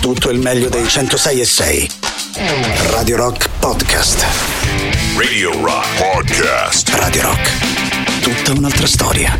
[0.00, 1.90] tutto il meglio dei 106 e 6.
[2.90, 4.24] Radio Rock Podcast.
[5.16, 6.88] Radio Rock Podcast.
[6.94, 7.50] Radio Rock.
[8.22, 9.38] Tutta un'altra storia.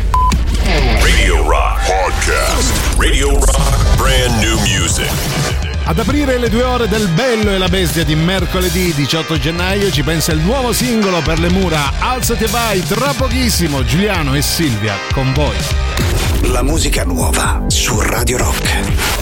[1.01, 2.71] Radio Rock Podcast.
[2.97, 5.09] Radio Rock Brand New Music.
[5.85, 10.03] Ad aprire le due ore del Bello e la Bestia di mercoledì 18 gennaio ci
[10.03, 14.93] pensa il nuovo singolo per le mura Alzati e vai tra pochissimo Giuliano e Silvia
[15.11, 15.57] con voi.
[16.43, 19.20] La musica nuova su Radio Rock.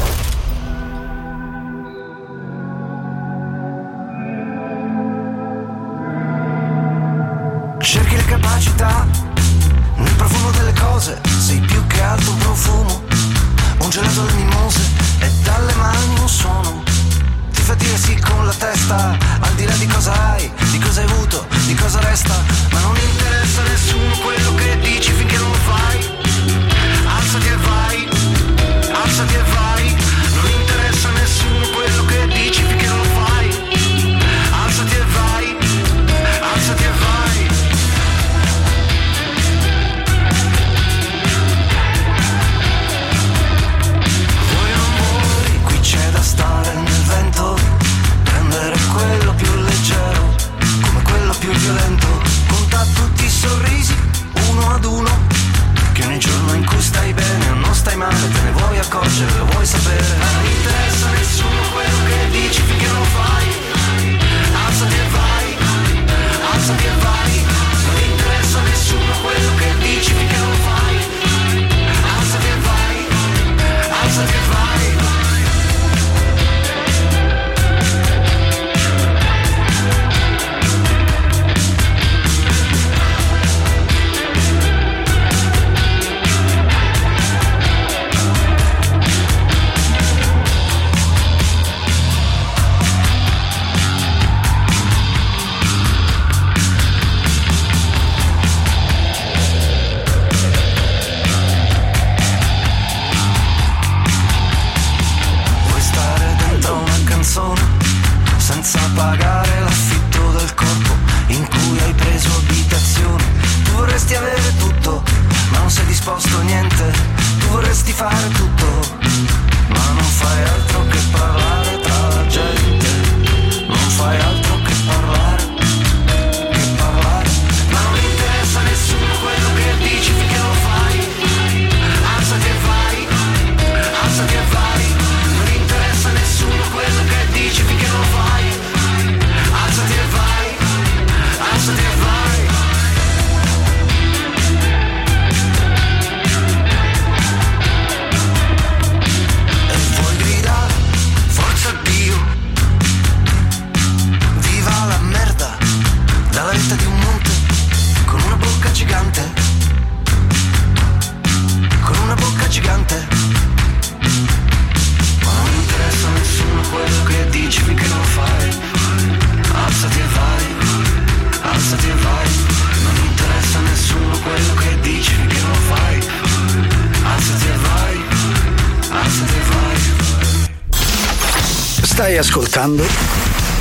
[182.20, 182.86] Ascoltando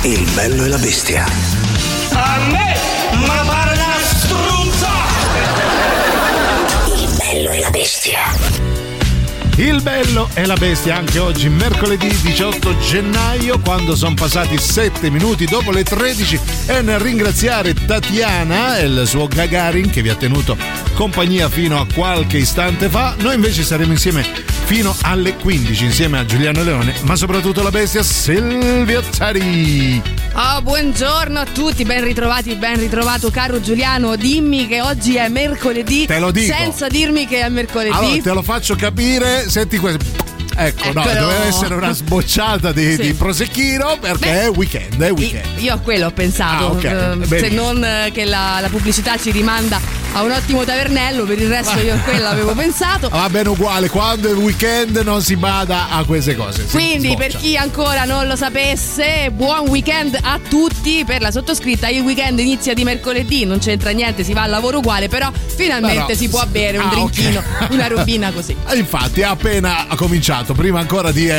[0.01, 1.25] Il bello e la bestia.
[2.11, 2.75] A me,
[3.25, 4.89] ma pare una struzza!
[6.93, 8.19] Il bello e la bestia.
[9.55, 15.45] Il bello e la bestia anche oggi, mercoledì 18 gennaio, quando sono passati 7 minuti
[15.45, 20.57] dopo le 13 e nel ringraziare Tatiana e il suo Gagarin che vi ha tenuto
[20.93, 26.25] compagnia fino a qualche istante fa, noi invece saremo insieme fino alle 15 insieme a
[26.25, 29.99] Giuliano Leone, ma soprattutto la bestia Silvia Tari.
[30.33, 34.15] Oh, buongiorno a tutti, ben ritrovati, ben ritrovato caro Giuliano.
[34.15, 36.05] Dimmi che oggi è mercoledì.
[36.05, 36.53] Te lo dico.
[36.53, 37.95] Senza dirmi che è mercoledì.
[37.95, 40.05] Allora te lo faccio capire, senti questo.
[40.55, 41.19] Ecco, no, Eccolo.
[41.19, 43.01] doveva essere una sbocciata di, Sì.
[43.01, 45.57] di prosecchino perché Beh, è weekend, è weekend.
[45.61, 46.83] Io a quello ho pensato, Ah, ok.
[47.31, 47.83] eh, se non
[48.13, 49.79] che la, la pubblicità ci rimanda
[50.11, 53.09] a un ottimo tavernello, per il resto io a quello avevo pensato.
[53.09, 56.65] Va bene uguale, quando è weekend non si bada a queste cose.
[56.65, 61.03] Quindi per chi ancora non lo sapesse, buon weekend a tutti.
[61.05, 64.79] Per la sottoscritta il weekend inizia di mercoledì, non c'entra niente, si va al lavoro
[64.79, 67.67] uguale, però finalmente Però- si può bere un Ah, drinkino, ok.
[67.71, 68.55] una robina così.
[68.67, 71.33] Eh, Infatti, ha appena cominciato, prima ancora di eh,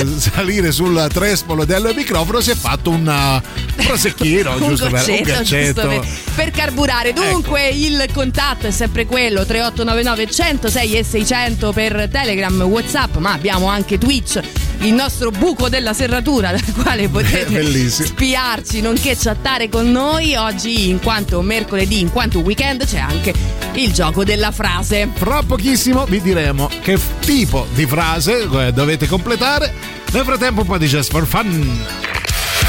[0.00, 5.00] eh, salire sul trespolo del microfono, si è fatto un uh, prosecchino, un giusto per
[5.00, 5.80] un goccetto, gaccetto.
[5.82, 7.12] giusto per, per carburare.
[7.12, 13.66] Dunque il contatto è sempre quello 3899 106 e 600 per Telegram, Whatsapp, ma abbiamo
[13.66, 14.38] anche Twitch.
[14.80, 18.08] il nostro buco della serratura dal quale potete Bellissimo.
[18.08, 20.34] spiarci nonché chattare con noi.
[20.36, 23.32] Oggi, in quanto mercoledì, in quanto weekend, c'è anche
[23.74, 25.08] il gioco della frase.
[25.14, 29.72] Fra pochissimo vi diremo che tipo di frase eh, dovete completare.
[30.12, 31.84] Nel frattempo un po' di Just for Fun.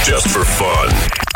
[0.03, 1.26] Just for fun.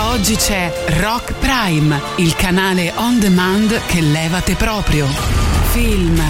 [0.00, 5.06] Oggi c'è Rock Prime, il canale on demand che levate proprio.
[5.70, 6.20] Film,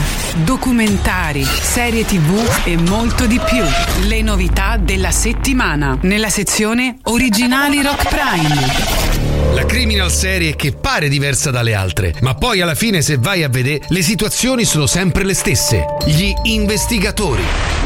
[0.44, 3.62] documentari, serie tv e molto di più.
[4.06, 9.55] Le novità della settimana nella sezione Originali Rock Prime.
[9.55, 13.49] La criminal serie che pare diversa dalle altre, ma poi alla fine se vai a
[13.49, 15.85] vedere le situazioni sono sempre le stesse.
[16.06, 17.43] Gli investigatori,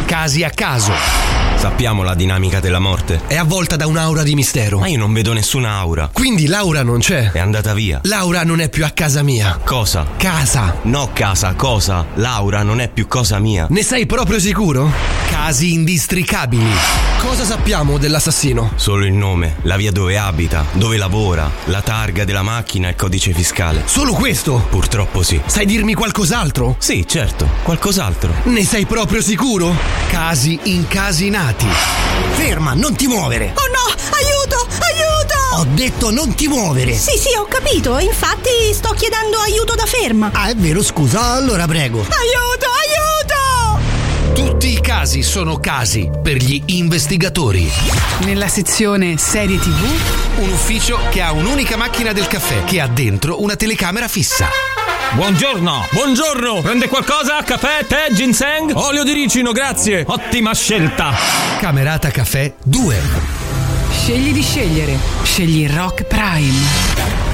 [0.07, 1.42] casi a caso.
[1.63, 3.21] Sappiamo la dinamica della morte.
[3.29, 4.81] È avvolta da un'aura di mistero.
[4.81, 6.11] Ma io non vedo nessuna aura.
[6.13, 7.31] Quindi Laura non c'è.
[7.31, 8.01] È andata via.
[8.03, 9.61] Laura non è più a casa mia.
[9.65, 10.05] Cosa?
[10.17, 10.79] Casa.
[10.83, 12.05] No, casa, cosa?
[12.15, 13.69] Laura non è più cosa mia.
[13.71, 14.91] Ne sei proprio sicuro?
[15.31, 16.69] Casi indistricabili.
[17.19, 18.73] Cosa sappiamo dell'assassino?
[18.75, 22.97] Solo il nome, la via dove abita, dove lavora, la targa della macchina e il
[22.97, 23.83] codice fiscale.
[23.85, 24.67] Solo questo?
[24.69, 25.41] Purtroppo sì.
[25.47, 26.75] Sai dirmi qualcos'altro?
[26.79, 28.35] Sì, certo, qualcos'altro.
[28.45, 29.73] Ne sei proprio sicuro?
[30.11, 31.52] Casi incasinati.
[32.33, 33.53] Ferma, non ti muovere.
[33.55, 35.61] Oh no, aiuto, aiuto!
[35.61, 36.95] Ho detto non ti muovere.
[36.95, 37.99] Sì, sì, ho capito.
[37.99, 40.31] Infatti sto chiedendo aiuto da ferma.
[40.33, 41.33] Ah, è vero, scusa.
[41.33, 41.99] Allora prego.
[41.99, 43.91] Aiuto, aiuto!
[44.35, 47.71] Tutti i casi sono casi per gli investigatori.
[48.21, 49.85] Nella sezione Serie TV,
[50.39, 54.72] un ufficio che ha un'unica macchina del caffè che ha dentro una telecamera fissa.
[55.15, 55.89] Buongiorno!
[55.91, 56.63] Buongiorno!
[56.63, 57.43] Prende qualcosa?
[57.43, 58.73] Caffè, tè, ginseng?
[58.75, 60.05] Olio di ricino, grazie!
[60.07, 61.13] Ottima scelta!
[61.61, 62.99] Camerata Caffè 2.
[63.91, 64.97] scegli di scegliere.
[65.23, 67.32] Scegli Rock Prime.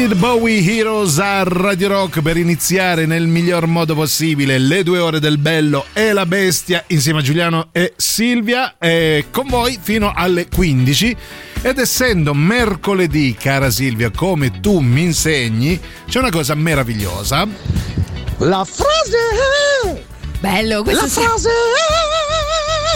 [0.00, 5.20] David Bowie Heroes a Radio Rock per iniziare nel miglior modo possibile le due ore
[5.20, 10.48] del bello e la bestia insieme a Giuliano e Silvia e con voi fino alle
[10.48, 11.16] 15
[11.60, 15.78] ed essendo mercoledì cara Silvia come tu mi insegni
[16.08, 17.46] c'è una cosa meravigliosa
[18.38, 20.06] La frase
[20.40, 21.20] Bello, questo La sì.
[21.20, 21.50] frase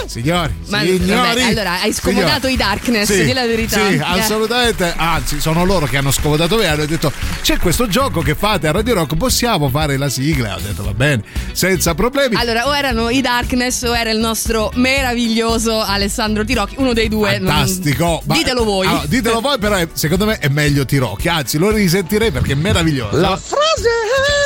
[0.06, 2.52] Signori, Ma- signori, vabbè, allora, hai scomodato signori.
[2.52, 3.86] i Darkness, Sì, di la verità.
[3.88, 4.00] Sì, Eh.
[4.02, 4.92] assolutamente.
[4.96, 6.66] Anzi, sono loro che hanno scomodato me.
[6.66, 10.54] Hanno detto: c'è questo gioco che fate a Radio Rock, possiamo fare la sigla.
[10.56, 11.22] Ho detto: va bene,
[11.52, 12.36] senza problemi.
[12.36, 17.38] Allora, o erano i Darkness o era il nostro meraviglioso Alessandro Tirocchi, uno dei due.
[17.38, 18.22] non- Fantastico.
[18.26, 18.86] Ma- Ditelo voi.
[18.86, 21.28] Allora, ditelo voi, però è- secondo me è meglio Tirocchi.
[21.28, 23.16] Anzi, lo risentirei perché è meraviglioso.
[23.16, 23.88] La frase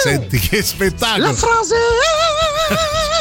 [0.03, 1.27] Senti che spettacolo.
[1.27, 1.75] La frase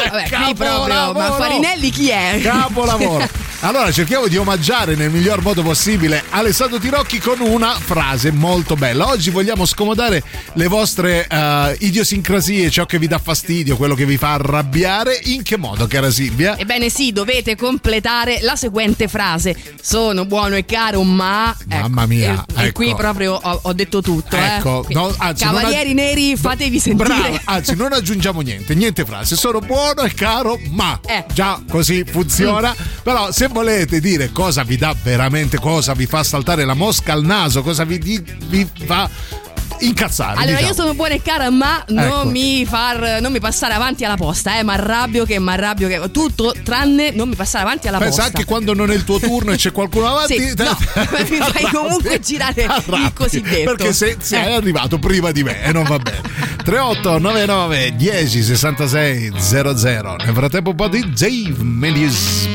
[0.10, 1.32] Vabbè, qui proprio, ma.
[1.34, 2.39] Farinelli chi è?
[2.41, 3.27] Capolavoro.
[3.61, 9.07] Allora cerchiamo di omaggiare nel miglior modo possibile Alessandro Tirocchi con una frase molto bella.
[9.07, 10.21] Oggi vogliamo scomodare
[10.53, 15.19] le vostre eh, idiosincrasie, ciò che vi dà fastidio, quello che vi fa arrabbiare.
[15.23, 16.55] In che modo, cara Silvia?
[16.55, 19.55] Ebbene sì, dovete completare la seguente frase.
[19.81, 21.55] Sono buono e caro, ma...
[21.65, 22.71] Mamma mia, E, e ecco.
[22.83, 24.35] qui proprio ho, ho detto tutto.
[24.37, 24.55] eh.
[24.57, 27.07] Ecco, Qui- no, anzi, non Cavalieri aggi- neri, fatevi sentire.
[27.09, 31.25] Brava, anzi non aggiungiamo niente, niente frase, sono buono e caro, ma Eh.
[31.33, 32.75] già così funziona.
[33.01, 37.23] Però se volete dire cosa vi dà veramente, cosa vi fa saltare la mosca al
[37.23, 39.09] naso, cosa vi, vi fa
[39.79, 40.37] incazzare.
[40.37, 40.67] Allora, diciamo.
[40.67, 42.29] io sono buona e cara, ma non, Ecco.
[42.29, 44.63] mi far, non mi passare avanti alla posta, eh.
[44.63, 46.01] Ma arrabbio che, ma arrabbio che.
[46.11, 48.37] Tutto tranne non mi passare avanti alla Pensa posta.
[48.37, 50.39] anche quando non è il tuo turno e c'è qualcuno avanti.
[50.39, 50.75] Sì, no,
[51.29, 53.75] mi fai comunque girare il cosiddetto.
[53.75, 54.53] Perché se sei Eh.
[54.53, 56.21] arrivato prima di me e non va bene.
[56.63, 60.15] 3899 10 66 00.
[60.25, 62.47] Nel frattempo un po' di Dave Melius.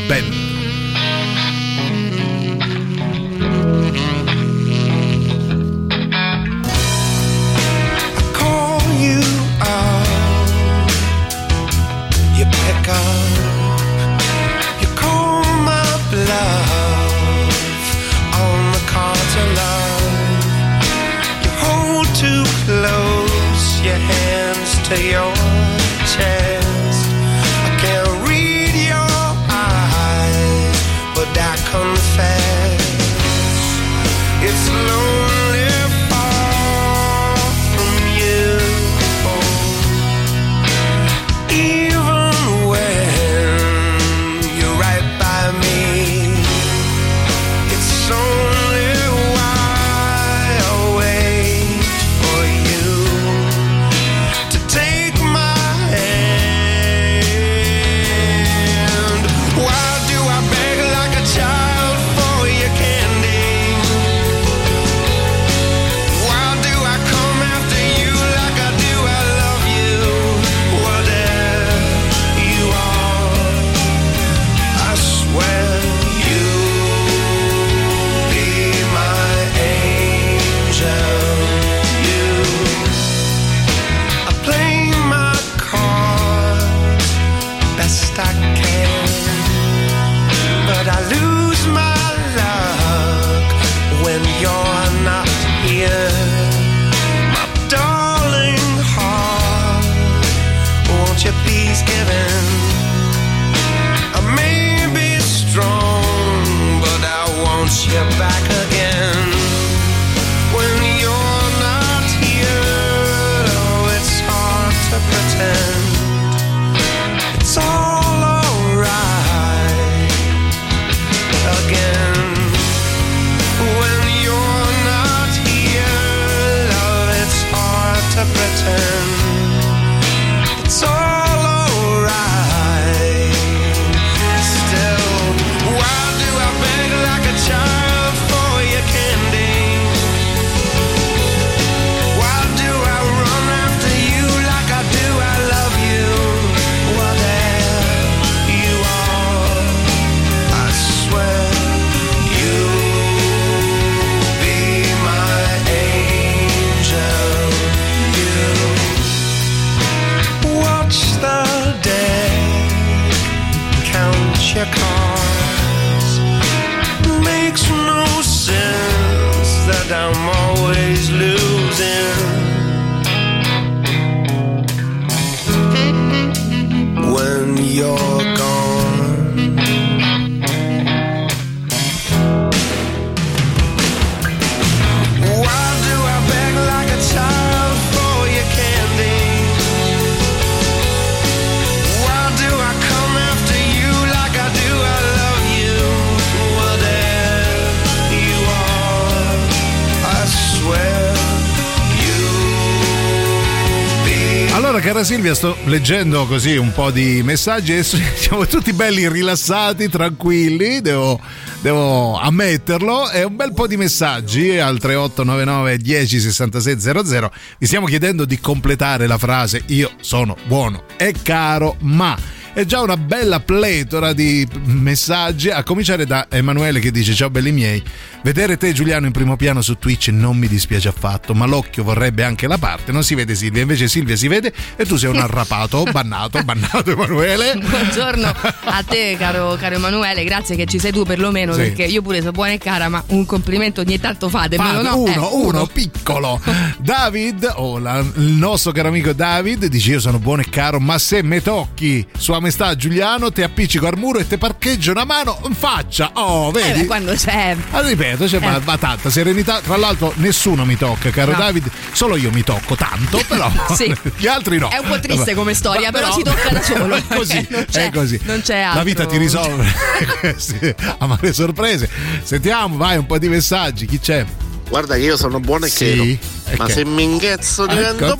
[205.72, 211.18] Leggendo così un po' di messaggi siamo tutti belli rilassati, tranquilli, devo,
[211.62, 213.10] devo ammetterlo.
[213.10, 217.32] E un bel po' di messaggi al 3899 10 66 00.
[217.58, 222.18] Vi stiamo chiedendo di completare la frase Io sono buono e caro, ma
[222.52, 227.50] è già una bella pletora di messaggi, a cominciare da Emanuele che dice ciao belli
[227.50, 227.82] miei,
[228.22, 232.22] vedere te Giuliano in primo piano su Twitch non mi dispiace affatto, ma l'occhio vorrebbe
[232.22, 235.16] anche la parte, non si vede Silvia, invece Silvia si vede e tu sei un
[235.22, 237.56] arrapato, bannato, bannato Emanuele.
[237.62, 238.26] Buongiorno
[238.64, 241.60] a te caro, caro Emanuele, grazie che ci sei tu perlomeno Sì.
[241.62, 244.96] perché io pure sono buona e cara ma un complimento ogni tanto fatemelo Fate no?
[245.00, 246.40] uno, Eh, uno, piccolo.
[246.78, 250.98] David, o la- il nostro caro amico David, dice io sono buono e caro, ma
[250.98, 255.40] se me tocchi sua maestà Giuliano, ti appiccico al muro e ti parcheggio una mano
[255.46, 256.10] in faccia.
[256.14, 256.80] Oh, Eh, vedi?
[256.80, 258.60] beh, quando c'è Ah, ripeto, c'è ma, Eh.
[258.64, 259.60] ma tanta serenità.
[259.60, 261.38] Tra l'altro, nessuno mi tocca, caro No.
[261.38, 261.70] David.
[261.92, 263.94] Solo io mi tocco tanto, però Sì.
[264.16, 264.68] gli altri no.
[264.70, 266.94] È un po' triste come storia, Ma- però si tocca da solo.
[266.96, 268.20] È così, Non c'è- è così.
[268.24, 269.72] non c'è La vita ti risolve
[270.20, 271.88] queste amare sorprese.
[272.22, 273.86] Sentiamo, vai, un po' di messaggi.
[273.86, 274.24] Chi c'è?
[274.68, 276.02] Guarda che io sono buono e Sì, chero.
[276.04, 276.72] e Ma che?
[276.72, 278.16] se mi inghezzo divento Ecco.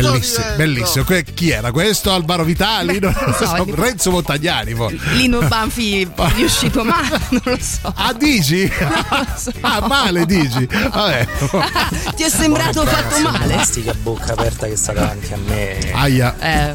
[0.00, 1.04] Bellissimo, bellissimo.
[1.04, 2.12] Que- Chi era questo?
[2.12, 2.98] Alvaro Vitali?
[2.98, 4.74] Beh, Non so, so, Renzo Montagnani.
[4.74, 4.98] poi.
[5.12, 7.92] Lino Banfi riuscito ma non lo so.
[7.94, 8.70] Ah, dici?
[9.60, 10.66] Ah, male dici?
[10.66, 11.26] Vabbè.
[12.16, 13.54] Ti è sembrato fatto male?
[13.56, 15.78] Mastica a bocca aperta che sta davanti a me.
[15.92, 16.34] Aia.
[16.38, 16.74] Eh,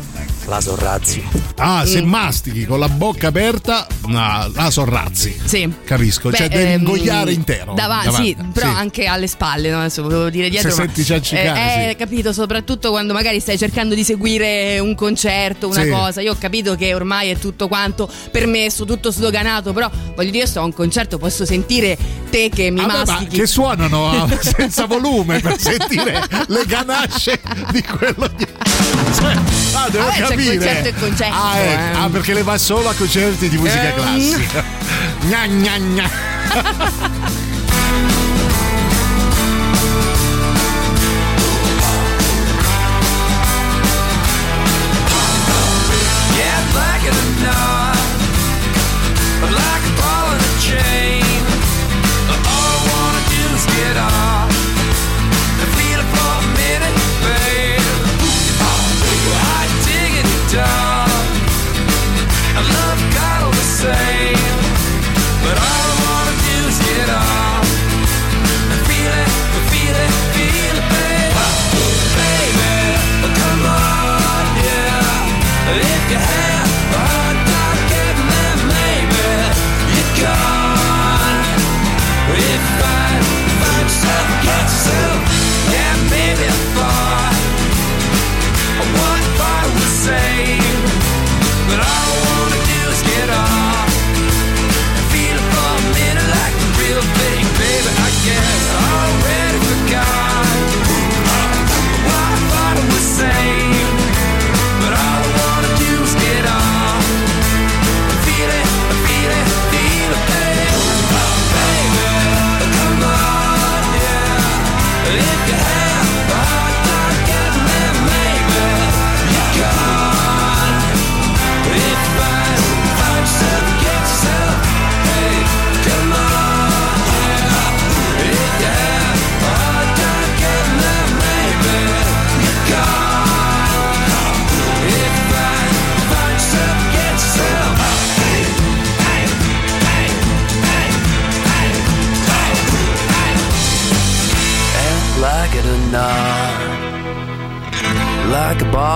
[0.50, 1.24] La Sorrazzi.
[1.58, 2.08] Ah, se Mm.
[2.10, 5.40] mastichi con la bocca aperta, no, la sorrazzi.
[5.44, 5.72] sì.
[5.84, 7.74] Capisco, cioè Beh, devi ehm, ingoiare intero.
[7.76, 8.76] Davanti, sì, però Sì.
[8.76, 9.78] anche alle spalle, no?
[9.80, 10.72] adesso volevo dire dietro.
[10.72, 11.90] Se ma, senti ciancicare, eh, sì.
[11.90, 15.90] eh, capito, soprattutto quando magari stai cercando di seguire un concerto, una Sì.
[15.90, 16.22] cosa.
[16.22, 20.50] Io ho capito che ormai è tutto quanto permesso, tutto sloganato, però voglio dire, io
[20.50, 21.96] sto a un concerto, posso sentire
[22.32, 23.38] te che mi Vabbè, ma mastichi.
[23.38, 27.40] che suonano ah, senza volume per sentire le ganasce
[27.72, 28.48] di quello di...
[29.16, 29.34] Cioè,
[29.74, 30.58] ah, devo Vabbè, c'è capire.
[30.58, 31.72] concerto e concerto, Ah, ecco.
[31.98, 32.02] eh.
[32.04, 33.96] Ah, perché le va solo a concerti di musica Ehm.
[33.96, 34.64] classica.
[35.22, 36.10] Gna gna gna.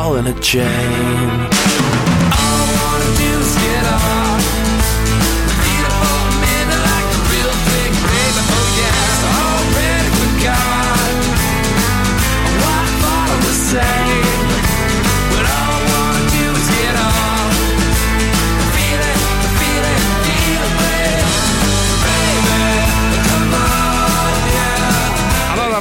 [0.03, 1.52] Like a ball in a chain.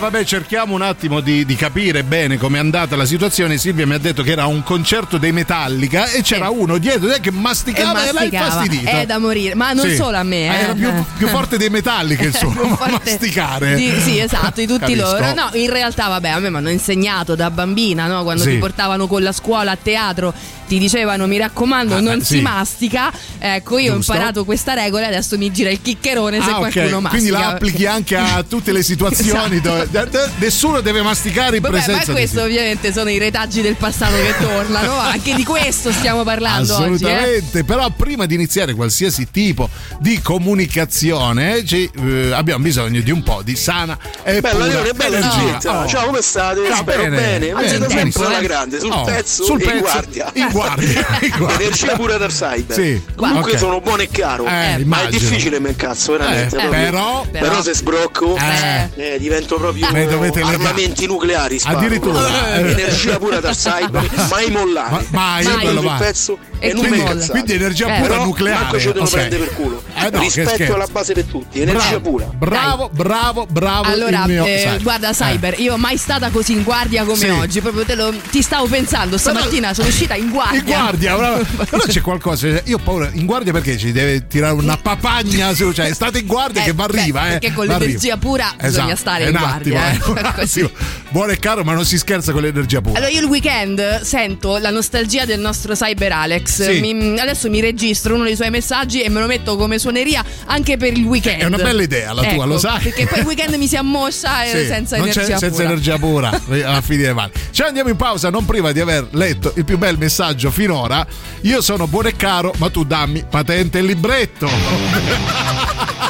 [0.03, 3.57] Vabbè, cerchiamo un attimo di, di capire bene com'è andata la situazione.
[3.57, 7.31] Silvia mi ha detto che era un concerto dei Metallica e c'era uno dietro che
[7.31, 8.51] masticava e, masticava.
[8.51, 8.91] fastidito.
[8.91, 9.95] È da morire, ma non Sì.
[9.95, 10.49] solo a me.
[10.49, 10.59] Ah, eh.
[10.62, 13.77] Era più, più forte dei Metallica il suo masticare.
[13.77, 15.03] di- sì, esatto, di tutti Capisco.
[15.19, 15.35] loro.
[15.35, 18.25] No, in realtà, vabbè, a me mi hanno insegnato da bambina, no?
[18.25, 18.51] Quando Sì.
[18.51, 20.35] ti portavano con la scuola a teatro,
[20.67, 22.41] ti dicevano: mi raccomando, Ah, non eh, si sì.
[22.41, 23.12] mastica.
[23.38, 24.12] Ecco, io Giusto.
[24.12, 27.09] ho imparato questa regola e adesso mi gira il chiccherone se Ah, qualcuno mastica.
[27.09, 29.69] Quindi la applichi anche a tutte le situazioni Esatto.
[29.69, 29.92] dove
[30.39, 34.15] nessuno deve masticare in Vabbè, ma presenza di questo ovviamente sono i retaggi del passato
[34.17, 36.83] che tornano, anche di questo stiamo parlando oggi.
[37.05, 37.13] eh.
[37.13, 43.23] Assolutamente, però prima di iniziare qualsiasi tipo di comunicazione ci, eh, abbiamo bisogno di un
[43.23, 45.53] po' di sana e Bella pura bella energia.
[45.59, 45.81] Gitta.
[45.83, 45.87] Oh.
[45.87, 46.61] Ciao, come state?
[46.67, 47.39] Ciao, Spero bene, bene.
[47.39, 50.31] bene, Ma siete bene, sempre alla grande, sul Oh, pezzo sul e in pezzo, guardia.
[50.35, 51.65] in guardia, in guardia.
[51.67, 52.77] Energia pure dal cyber.
[52.77, 53.59] Sì, Comunque ok.
[53.59, 54.47] sono buono e caro.
[54.47, 56.57] Eh, ma è difficile me cazzo, veramente.
[56.57, 56.83] Eh, proprio.
[56.83, 58.89] però- però se sbrocco Eh.
[59.15, 60.55] eh, divento proprio Me dovete legare.
[60.57, 61.59] armamenti nucleari.
[61.59, 61.79] sparo.
[61.79, 62.55] Addirittura.
[62.57, 64.90] Eh, Energia pura dal cyber, mai mollare.
[64.90, 65.45] Ma- mai,
[65.83, 65.99] mai.
[65.99, 67.31] pezzo E e non quindi- cazzate.
[67.33, 68.01] quindi energia Eh.
[68.01, 68.62] pura Però nucleare.
[68.62, 69.11] Manco ci devono ok.
[69.11, 69.83] prendere per culo.
[69.95, 72.27] Eh, no, Rispetto alla base per tutti, energia Bravo, pura.
[72.33, 73.88] Bravo, bravo, bravo.
[73.88, 74.83] Allora, il mio eh, cyber.
[74.83, 75.14] guarda, Eh.
[75.14, 77.29] Cyber, io mai stata così in guardia come Sì.
[77.29, 77.61] oggi.
[77.61, 80.59] Proprio te lo, ti stavo pensando stamattina, sono uscita in guardia.
[80.61, 81.45] In guardia, bravo.
[81.68, 82.47] però c'è qualcosa.
[82.64, 83.11] Io ho paura.
[83.12, 85.73] In guardia perché ci deve tirare una papagna su?
[85.73, 87.31] Cioè, state in guardia Eh, che vi arriva, eh.
[87.38, 89.42] perché con l'energia pura bisogna stare in un
[89.77, 90.21] attimo, eh, eh.
[90.21, 90.71] un attimo.
[91.11, 92.99] Buono e caro, ma non si scherza con l'energia pura.
[92.99, 96.71] Allora, io il weekend sento la nostalgia del nostro Cyber Alex.
[96.71, 96.81] Sì.
[96.81, 100.77] Mi- adesso mi registro uno dei suoi messaggi e me lo metto come suoneria anche
[100.77, 101.41] per il weekend.
[101.43, 102.81] È una bella idea la tua, Ecco, lo sai?
[102.83, 105.65] Perché poi il weekend mi si ammoscia Sì, senza non energia c'è, senza pura.
[105.65, 106.31] energia pura
[106.69, 107.33] alla fine dei mali.
[107.51, 111.07] Ci andiamo in pausa non prima di aver letto il più bel messaggio finora.
[111.43, 114.49] Io sono buono e caro, ma tu dammi patente e libretto.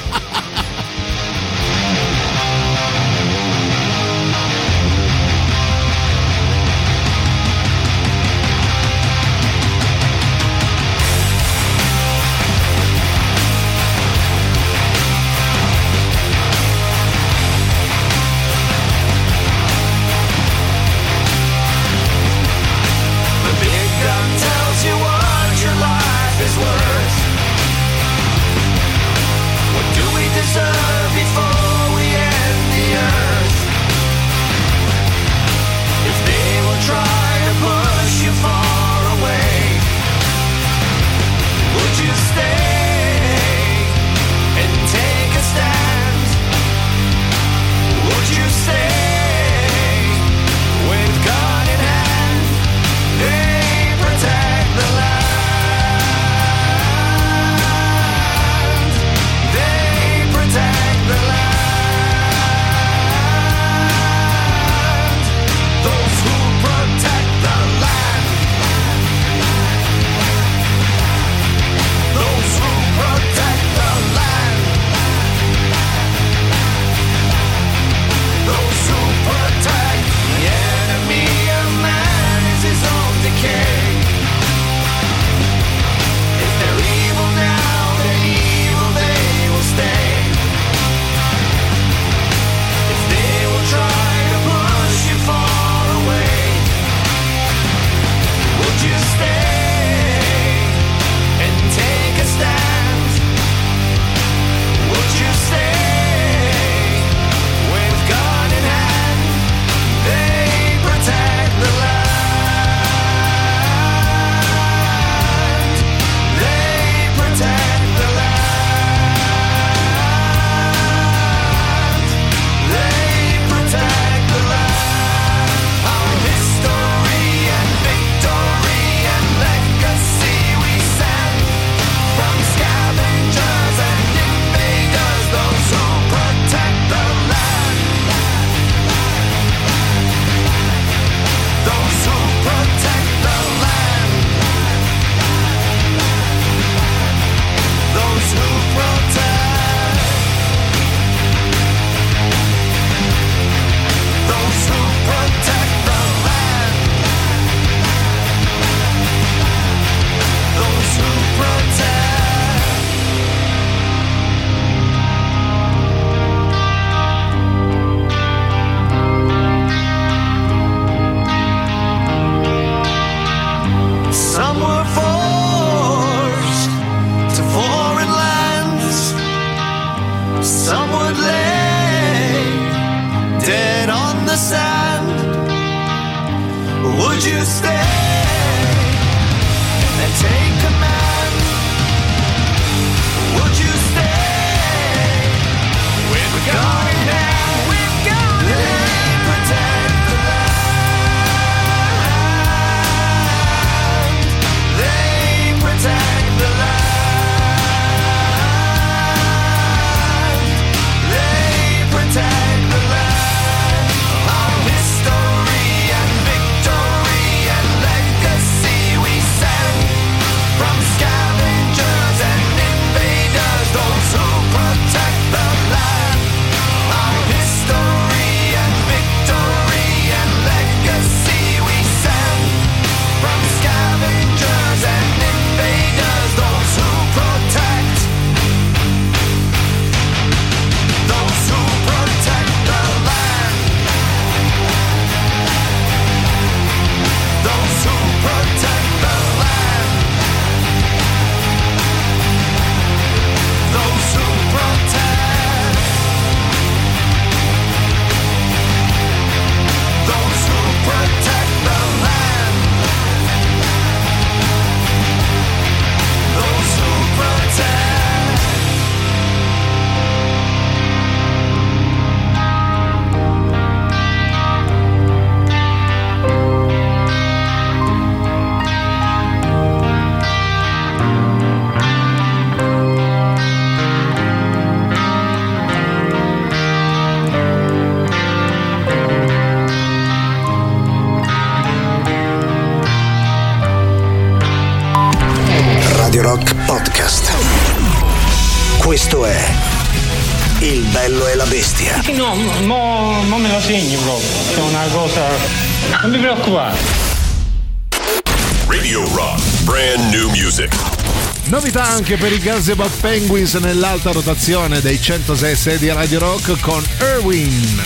[312.03, 317.81] anche per i Gazebo Penguins nell'alta rotazione dei 106 di Radio Rock con Erwin.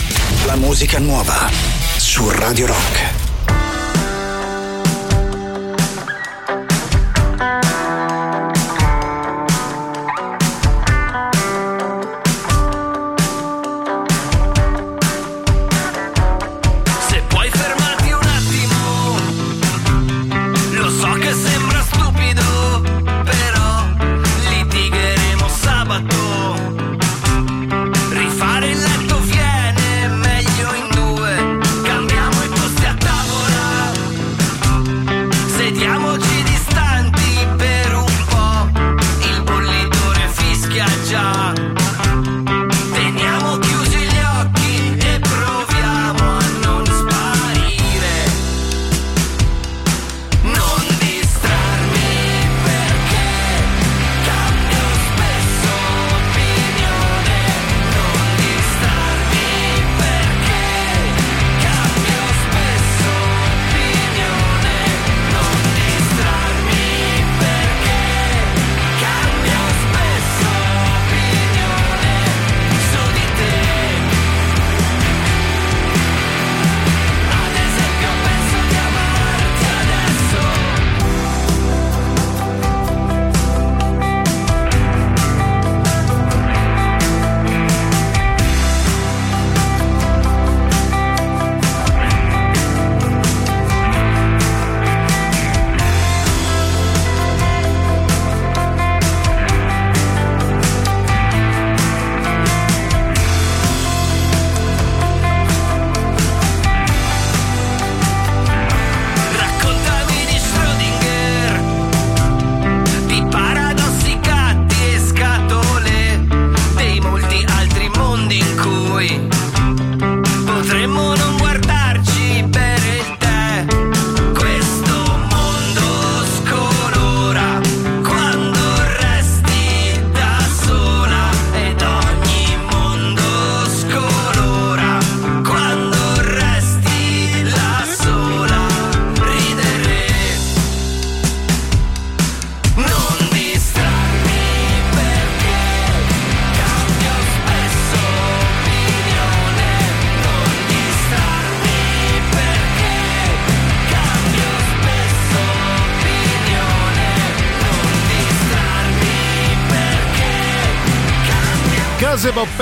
[0.47, 1.47] La musica nuova
[1.97, 3.06] su Radio Rock.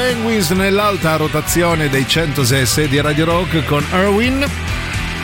[0.05, 4.45] Penguins nell'alta rotazione dei 106 di Radio Rock con Erwin.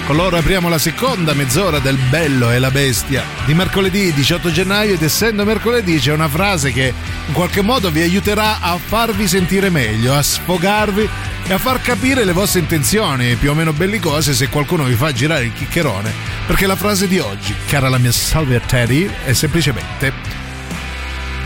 [0.08, 4.96] Con loro apriamo la seconda mezz'ora del Bello e la Bestia di mercoledì 18 gennaio
[4.96, 6.92] ed essendo mercoledì c'è una frase che
[7.28, 11.08] in qualche modo vi aiuterà a farvi sentire meglio, a sfogarvi
[11.46, 15.12] e a far capire le vostre intenzioni più o meno bellicose se qualcuno vi fa
[15.12, 16.12] girare il chiccherone.
[16.48, 20.31] Perché la frase di oggi, cara la mia salve Teddy, è semplicemente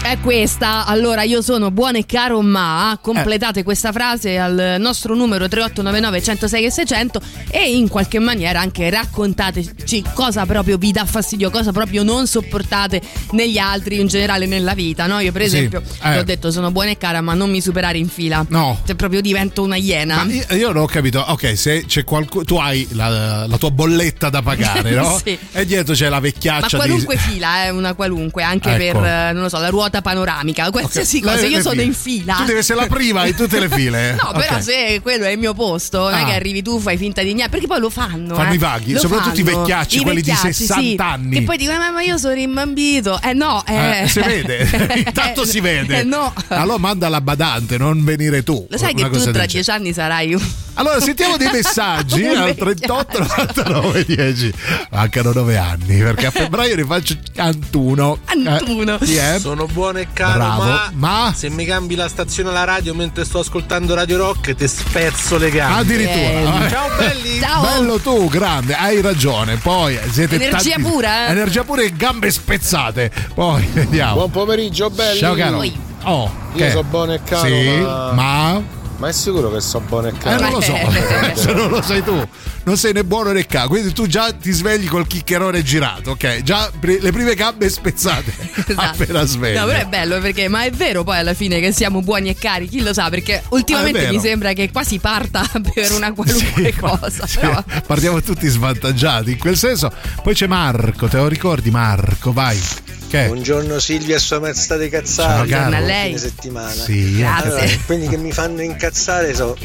[0.05, 5.47] È questa, allora io sono buono e caro ma completate questa frase al nostro numero
[5.47, 11.49] 3899 106 e 600 e in qualche maniera anche raccontateci cosa proprio vi dà fastidio,
[11.49, 15.19] cosa proprio non sopportate negli altri in generale nella vita, no?
[15.21, 16.11] Io per Sì, esempio eh.
[16.11, 18.45] ti ho detto sono buona e cara ma non mi superare in fila.
[18.49, 18.79] No.
[18.85, 20.23] Cioè proprio divento una iena.
[20.23, 23.71] Ma io, io non ho capito, ok, se c'è qualcuno, tu hai la, la tua
[23.71, 25.19] bolletta da pagare, no?
[25.23, 25.35] Sì.
[25.51, 27.21] E dietro c'è la Ma vecchiaccia qualunque di.
[27.21, 28.99] fila, eh, una qualunque, anche Ecco.
[28.99, 31.45] per, eh, non lo so, la ruota panoramica, qualsiasi Le- cosa.
[31.45, 31.83] Io sono file.
[31.83, 32.33] in fila.
[32.35, 34.13] Tu devi essere la prima in tutte le file.
[34.25, 34.63] No, però Ok.
[34.63, 36.25] se quello è il mio posto, non è Ah.
[36.25, 38.35] che arrivi tu, fai finta di niente, perché poi lo fanno.
[38.35, 38.55] Fanno eh.
[38.55, 39.59] i vaghi, Lo soprattutto i fanno.
[39.59, 40.95] vecchiacci, I quelli di vecchiacci, 60 sì.
[40.99, 41.35] anni.
[41.39, 43.19] Che poi dicono, "Eh, ma io sono rimbambito.
[43.21, 44.01] Eh no, eh.
[44.03, 44.67] Eh, si vede,
[45.05, 45.99] intanto si vede.
[45.99, 46.33] Eh no.
[46.47, 48.65] Allora manda la badante, non venire tu.
[48.69, 50.41] Lo sai che tu tra dieci anni sarai un.
[50.77, 54.53] Allora, sentiamo dei messaggi al 38 99 10.
[54.91, 58.19] Mancano 9 anni perché a febbraio ne faccio 81.
[58.25, 58.99] Antuno.
[58.99, 59.37] Eh, chi è?
[59.39, 63.23] Sono buono e caro, Bravo, ma, ma- se mi cambi la stazione alla radio mentre
[63.25, 65.79] sto ascoltando Radio Rock ti spezzo le gambe.
[65.81, 66.69] Addirittura.
[66.69, 67.39] Ciao belli.
[67.39, 67.61] Ciao.
[67.61, 69.55] Bello tu, grande, hai ragione.
[69.57, 71.31] Poi siete Energia tanti- pura, eh?
[71.31, 73.11] Energia pura e gambe spezzate.
[73.33, 74.13] Poi vediamo.
[74.15, 75.19] Buon pomeriggio belli.
[75.19, 75.57] Ciao caro.
[75.57, 75.79] Oi.
[76.03, 76.71] Oh, Io che?
[76.71, 78.61] so buono e caro, Sì, ma- ma
[78.97, 80.39] Ma è sicuro che sono buone e Eh, care?
[80.41, 80.73] non lo so,
[81.35, 82.25] se non lo sai tu,
[82.65, 86.41] non sei né buono né caro, quindi tu già ti svegli col chiccherone girato, ok?
[86.41, 88.33] Già le prime gambe spezzate
[88.75, 89.57] appena svegli.
[89.57, 92.35] No, però è bello perché, ma è vero poi alla fine che siamo buoni e
[92.35, 93.09] cari, chi lo sa?
[93.09, 97.25] Perché ultimamente Ah, mi sembra che quasi parta per una qualunque cosa.
[97.27, 99.91] Sì, però- partiamo tutti svantaggiati in quel senso.
[100.23, 102.33] Poi c'è Marco, te lo ricordi Marco?
[102.33, 102.59] Vai.
[103.07, 103.27] Che?
[103.27, 105.05] Buongiorno Silvia e sua maestà di caro.
[105.05, 106.07] Buongiorno a lei.
[106.07, 106.71] Fine settimana.
[106.71, 109.55] Sì, Allora, quelli che mi fanno incazzare sono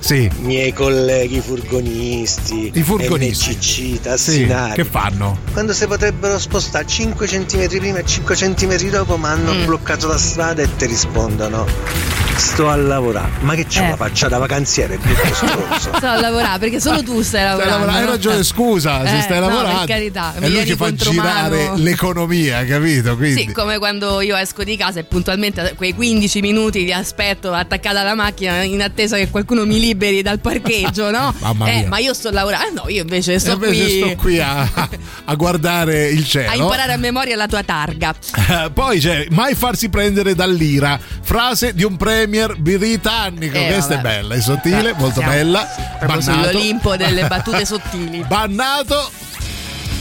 [0.00, 0.22] Sì.
[0.24, 3.50] i miei colleghi furgonisti, I furgonisti.
[3.50, 4.74] NCC, Sì, tassinari.
[4.74, 5.38] che fanno?
[5.52, 9.64] Quando si potrebbero spostare 5 cm prima e 5 cm dopo, ma hanno Mm.
[9.66, 11.66] bloccato la strada e ti rispondono:
[12.38, 13.30] Sto a lavorare.
[13.40, 13.90] Ma che c'è Eh.
[13.90, 14.98] la faccia da vacanziere.
[15.78, 17.72] Sto a lavorare perché solo tu stai lavorando.
[17.74, 19.78] lavorando, hai ragione, scusa, se Eh, stai no, lavorando.
[19.78, 23.16] per carità, mi e lui ci fa girare l'economia, capito?
[23.16, 27.52] Quindi Sì, come quando io esco di casa e puntualmente quei 15 minuti li aspetto
[27.52, 31.34] attaccata alla macchina in attesa che qualcuno mi liberi dal parcheggio, no?
[31.40, 32.82] Mamma eh, ma io sto lavorando.
[32.84, 34.88] No, io invece sto invece qui sto qui a,
[35.24, 36.50] a guardare il cielo.
[36.50, 38.14] a imparare a memoria la tua targa.
[38.72, 41.96] Poi c'è mai farsi prendere dall'ira, frase di un
[42.28, 43.56] premier britannico.
[43.56, 44.08] Eh, Questa vabbè.
[44.08, 45.64] è bella, è sottile, molto siamo bella.
[45.98, 46.48] Proprio Bannato.
[46.48, 48.24] sull'Olimpo delle battute sottili.
[48.26, 49.10] Bannato.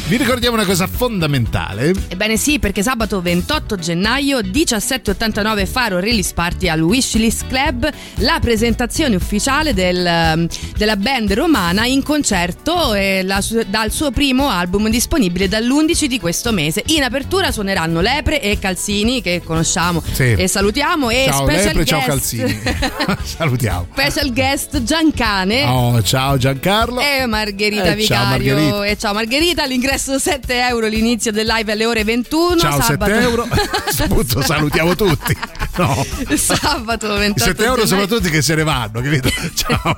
[0.07, 1.91] Vi ricordiamo una cosa fondamentale.
[2.07, 7.89] Ebbene sì, perché sabato 28 gennaio 1789 Faro Release Party al Wishlist Club,
[8.19, 14.87] la presentazione ufficiale del, della band romana in concerto e la dal suo primo album
[14.87, 16.83] disponibile dall'11 di questo mese.
[16.87, 20.31] In apertura suoneranno Lepre e Calzini che conosciamo Sì.
[20.37, 22.59] e salutiamo e Ciao special Lepre, ciao guest, Calzini.
[23.23, 23.87] Salutiamo.
[23.91, 25.63] special guest Giancane.
[25.65, 27.01] Oh, ciao Giancarlo.
[27.01, 28.53] E Margherita Eh, ciao, Vicario.
[28.55, 28.85] Margherita.
[28.85, 32.57] E ciao Margherita, l'ingresso 7 euro, l'inizio del live alle ore 21.
[32.57, 33.11] Ciao, 7 sabato.
[33.13, 33.47] euro.
[33.99, 35.35] Appunto, salutiamo tutti.
[35.77, 36.05] No.
[36.35, 37.87] sabato 28 I 7 euro gennaio.
[37.87, 39.29] soprattutto che se ne vanno, capito?
[39.55, 39.97] Ciao.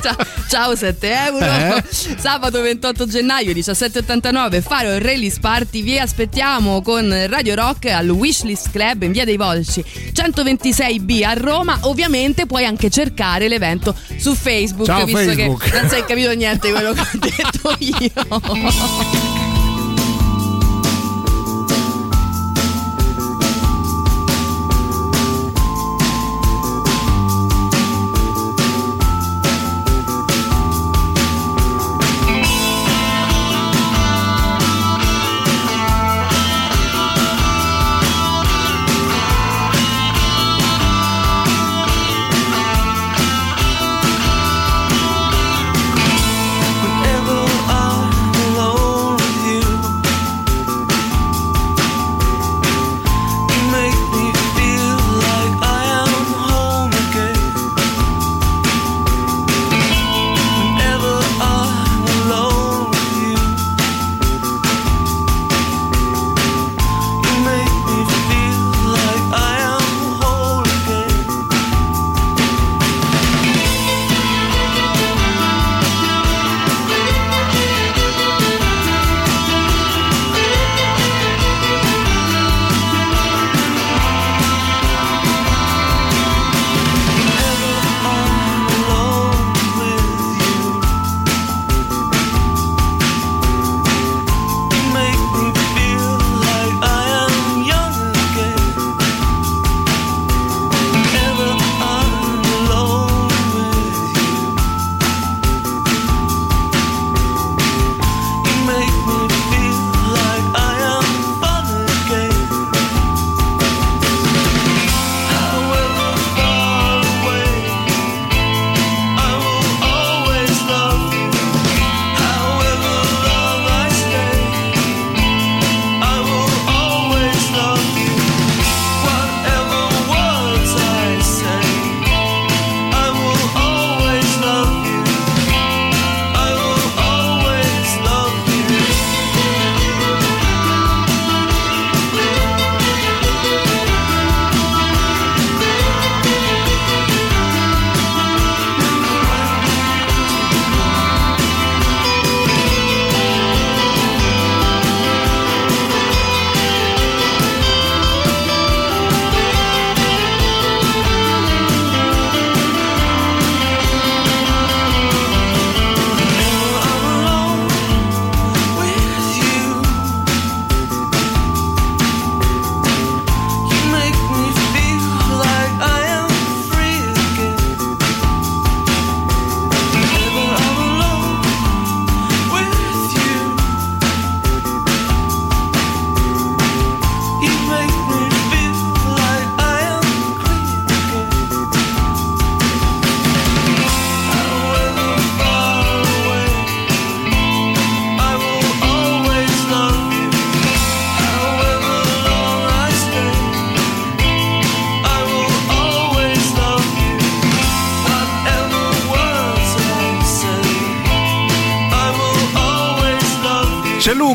[0.00, 0.16] ciao,
[0.48, 1.84] ciao 7 euro Eh?
[2.18, 8.70] sabato 28 gennaio 1789 Faro e Release Party vi aspettiamo con Radio Rock al Wishlist
[8.72, 14.86] Club in via dei Volci 126B a Roma ovviamente puoi anche cercare l'evento su Facebook
[14.86, 15.62] Ciao, visto Facebook.
[15.70, 18.10] che non sei capito niente di quello che ho detto io
[18.96, 19.43] Thank you.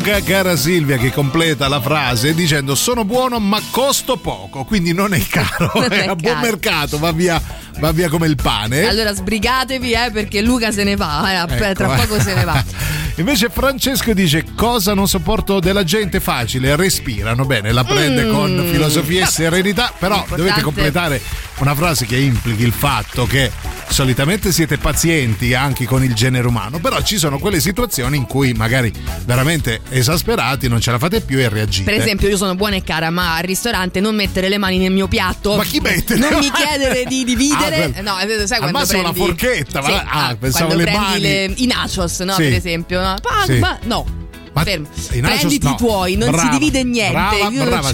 [0.10, 5.14] Luca, cara Silvia, che completa la frase dicendo sono buono ma costo poco, quindi non
[5.14, 7.40] è caro, Non è è a buon mercato, va via,
[7.78, 8.88] va via come il pane.
[8.88, 12.64] Allora sbrigatevi, eh, perché Luca se ne va, eh, Ecco, tra poco se ne va.
[13.18, 18.34] Invece Francesco dice cosa non sopporto della gente facile, respirano bene, la prende Mm.
[18.34, 20.42] con filosofia e serenità, però Importante.
[20.42, 21.22] dovete completare
[21.58, 23.52] una frase che implichi il fatto che
[23.90, 28.54] solitamente siete pazienti anche con il genere umano, però ci sono quelle situazioni in cui
[28.54, 28.94] magari
[29.26, 31.90] veramente esasperati non ce la fate più e reagite.
[31.92, 34.92] Per esempio, io sono buona e cara, ma al ristorante non mettere le mani nel
[34.92, 35.56] mio piatto.
[35.56, 36.16] Ma chi mette?
[36.16, 37.94] Non mi chiedere di dividere.
[37.98, 39.06] Ah, no, eh, sai quando prendi...
[39.08, 41.20] la forchetta, ma- Sì, ah, pensavo le mani.
[41.22, 42.44] le- i nachos, no, Sì.
[42.44, 43.02] per esempio.
[43.02, 43.58] No, Pa- Sì.
[43.60, 44.18] ma- no.
[44.62, 44.88] Fermo.
[45.12, 45.72] i nachos Prenditi no.
[45.72, 47.12] i tuoi, non Brava, si divide niente.
[47.14, 47.94] brava, brava,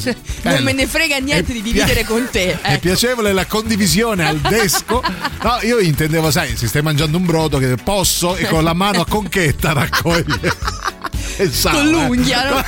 [0.54, 2.52] non, me ne frega niente È di dividere pia- con te.
[2.62, 2.80] È ecco.
[2.80, 5.02] piacevole la condivisione al desco.
[5.44, 9.02] No, io intendevo, sai, si stai mangiando un brodo che posso e con la mano
[9.02, 10.54] a conchetta raccoglie.
[11.40, 11.78] il sale.
[11.78, 12.64] Con l'unghia, no?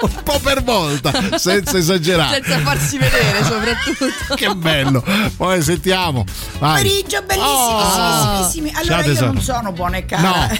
[0.00, 2.40] Un po' per volta, senza esagerare.
[2.44, 4.34] Senza farsi vedere, soprattutto.
[4.36, 5.04] Che bello.
[5.36, 6.24] Poi sentiamo.
[6.60, 6.82] Vai.
[6.82, 8.36] Pomeriggio bellissimi, Oh.
[8.36, 8.70] bellissimi.
[8.72, 10.22] Ciao, Allora io non sono buona e cara.
[10.22, 10.58] No.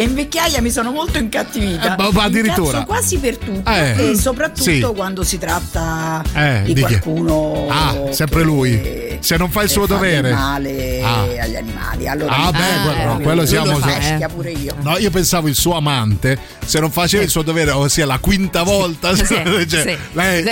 [0.00, 1.94] E in vecchiaia mi sono molto incattivita.
[1.94, 2.84] Eh, ma- addirittura.
[2.84, 3.70] Quasi per tutto.
[3.70, 4.12] Eh.
[4.12, 4.80] E soprattutto Sì.
[4.94, 6.98] quando si tratta Eh, di, di chi?
[6.98, 7.66] qualcuno.
[7.68, 9.09] Ah, sempre lui.
[9.20, 10.32] Se non fa il suo dovere.
[10.32, 11.20] male Ah.
[11.42, 12.08] agli animali.
[12.08, 14.28] Allora Ah, beh, quello- eh, quello siamo- fa, eh.
[14.32, 14.74] pure io.
[14.80, 18.62] No, io pensavo il suo amante, se non faceva il suo dovere, ossia la quinta
[18.62, 19.96] volta, Sì, cioè, sì.
[20.12, 20.48] lei, Sì,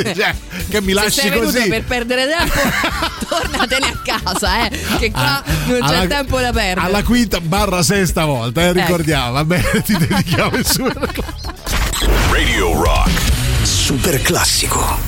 [0.00, 0.34] eh, cioè,
[0.68, 1.68] che mi Se lasci sei venuto così.
[1.68, 2.60] per perdere tempo,
[3.28, 6.80] tornatene a casa, eh, che qua non c'è alla- tempo da perdere.
[6.86, 8.78] Alla quinta barra sesta volta, eh, Ecco.
[8.80, 10.88] ricordiamo, va bene, ti dedichiamo il suo.
[12.30, 13.10] Radio Rock.
[13.62, 15.03] Super classico.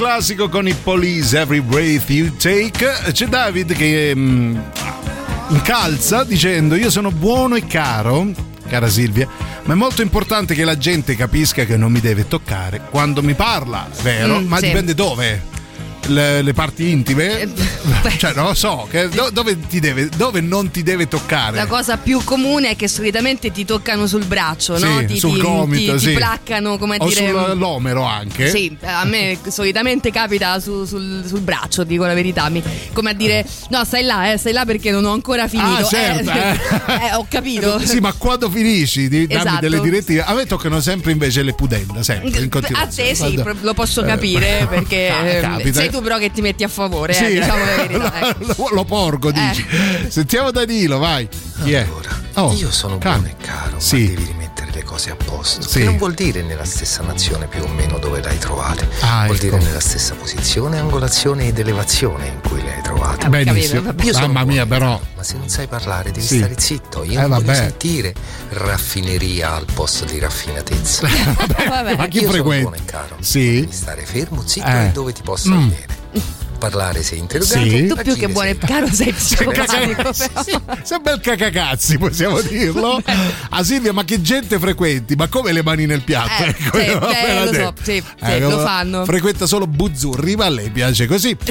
[0.00, 3.12] Classico con i Police Every Breath You Take.
[3.12, 4.58] C'è David che mm,
[5.48, 8.30] incalza dicendo io sono buono e caro,
[8.66, 9.28] cara Silvia,
[9.64, 13.34] ma è molto importante che la gente capisca che non mi deve toccare quando mi
[13.34, 14.40] parla, vero?
[14.40, 14.68] Mm, ma sì.
[14.68, 15.42] dipende dove.
[16.10, 17.48] Le, le parti intime?
[18.18, 21.56] cioè, non lo so, che- do- dove, ti deve, dove non ti deve toccare?
[21.56, 24.98] La cosa più comune è che solitamente ti toccano sul braccio, no?
[24.98, 26.12] Sì, Ti, sul ti- gomito, ti- ti sì.
[26.14, 27.28] placcano, come o dire.
[27.30, 28.50] sull'omero anche?
[28.50, 32.48] Sì, a me solitamente capita su- sul, sul braccio, dico la verità.
[32.48, 35.68] Mi- come a dire, no, stai là, eh, stai là perché non ho ancora finito.
[35.70, 37.06] Ah, certo, eh, eh.
[37.10, 37.78] eh, ho capito.
[37.90, 39.60] Sì, ma quando finisci di Esatto.
[39.60, 43.54] delle direttive, a me toccano sempre invece le pudenda, sempre in A te sì, pro-
[43.60, 47.12] lo posso Eh, capire perché ah, eh, sei tu però che ti metti a favore,
[47.12, 48.28] Sì, eh, diciamo la verità.
[48.28, 48.36] eh.
[48.38, 49.64] lo, lo porgo, dici.
[50.08, 51.28] Sentiamo Danilo, vai.
[51.64, 51.86] È?
[52.34, 53.18] Oh, Io sono calma.
[53.28, 54.00] buono e caro, Sì.
[54.02, 54.49] ma devi rimettere
[54.80, 55.62] le cose a posto.
[55.68, 55.78] Sì.
[55.80, 58.88] Che non vuol dire nella stessa nazione più o meno dove le hai trovate.
[59.00, 59.44] Ah, vuol ecco.
[59.44, 63.28] dire nella stessa posizione, angolazione ed elevazione in cui le hai trovate.
[63.28, 63.92] Benissimo.
[64.02, 64.98] Io Mamma mia, però.
[65.16, 66.38] ma se non sai parlare devi Sì.
[66.38, 67.04] stare zitto.
[67.04, 67.54] Io Eh, non voglio vabbè.
[67.58, 68.14] sentire
[68.50, 71.06] raffineria al posto di raffinatezza.
[71.96, 72.62] Ma chi Io sono frequenti?
[72.62, 73.16] buono e caro.
[73.20, 73.60] Sì.
[73.60, 74.86] Devi stare fermo, zitto Eh.
[74.86, 75.68] e dove ti posso Mm.
[75.68, 75.98] vedere.
[76.60, 77.58] Parlare sei interrogato.
[77.58, 77.86] Sì.
[77.86, 80.12] Tu più che buono e caro sei psicopatico.
[80.82, 83.02] Sei un bel cacacazzi, possiamo dirlo.
[83.50, 85.14] A Silvia, ma che gente frequenti?
[85.14, 86.44] Ma come le mani nel piatto?
[86.44, 89.04] Eh, Ecco, sì, beh, lo so, sì, sì, Ecco, lo fanno.
[89.06, 91.36] Frequenta solo buzzurri, ma a lei piace così.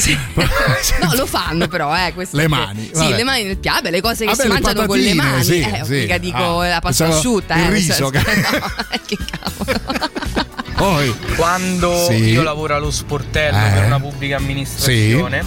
[1.01, 2.14] No, lo fanno però, eh.
[2.14, 2.49] questo Le sì.
[2.49, 3.16] mani, Sì, vabbè.
[3.16, 5.43] le mani nel piatto, beh, le cose che Vabbè, si le mangiano con le mani.
[5.43, 5.91] sì, eh, sì.
[5.93, 7.70] mica dico Ah, la pasta asciutta, il eh.
[7.70, 10.47] riso, che- no, eh, che cavolo.
[10.80, 11.13] Poi.
[11.36, 12.30] Quando Sì.
[12.30, 13.69] io lavoro allo sportello Eh.
[13.73, 15.43] per una pubblica amministrazione,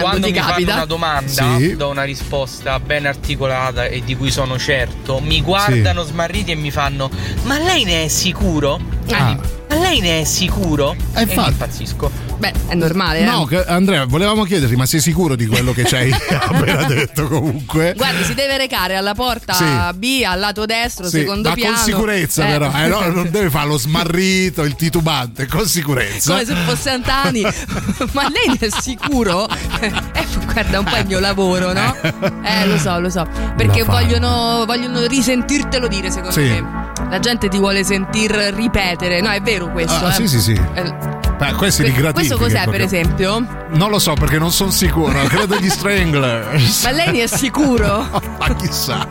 [0.00, 0.74] Quando ti mi fanno capita?
[0.74, 1.76] una domanda, Sì.
[1.76, 6.70] do una risposta ben articolata e di cui sono certo, mi guardano smarriti e mi
[6.70, 7.10] fanno:
[7.42, 8.80] Ma lei ne è sicuro?
[9.10, 9.38] Ah.
[9.68, 10.92] Ma lei ne è sicuro?
[11.14, 11.50] Eh, e mi infatti.
[11.50, 12.10] impazzisco.
[12.38, 13.24] Beh, è normale, eh.
[13.24, 17.26] No, che- Andrea, volevamo chiederti, ma sei sicuro di quello che ci hai appena detto
[17.28, 17.94] comunque?
[17.96, 19.64] Guardi, si deve recare alla porta Sì.
[19.94, 21.74] B al lato destro, Sì, secondo ma piano.
[21.76, 22.50] con sicurezza Eh.
[22.50, 26.32] però, eh, no, non deve fare lo smarrito, il titubante, con sicurezza.
[26.32, 27.40] Come se fosse Antani.
[28.12, 29.48] Ma lei ne è sicuro?
[29.80, 29.92] Eh,
[30.52, 31.94] guarda un po' il mio lavoro, no?
[32.42, 33.26] Eh, lo so, lo so.
[33.56, 36.42] Perché vogliono, vogliono risentirtelo dire, secondo Sì.
[36.48, 36.84] me.
[37.10, 39.20] La gente ti vuole sentir ripetere.
[39.20, 40.04] No, è vero questo.
[40.04, 40.12] Ah, eh.
[40.12, 40.60] sì, sì, sì.
[40.74, 43.46] Eh, Beh, questi li que- gratifica questo cos'è, per esempio?
[43.70, 46.84] Non lo so perché non sono sicuro, credo gli Stranglers.
[46.84, 48.06] Ma lei ne è sicuro?
[48.38, 49.06] Ma chissà.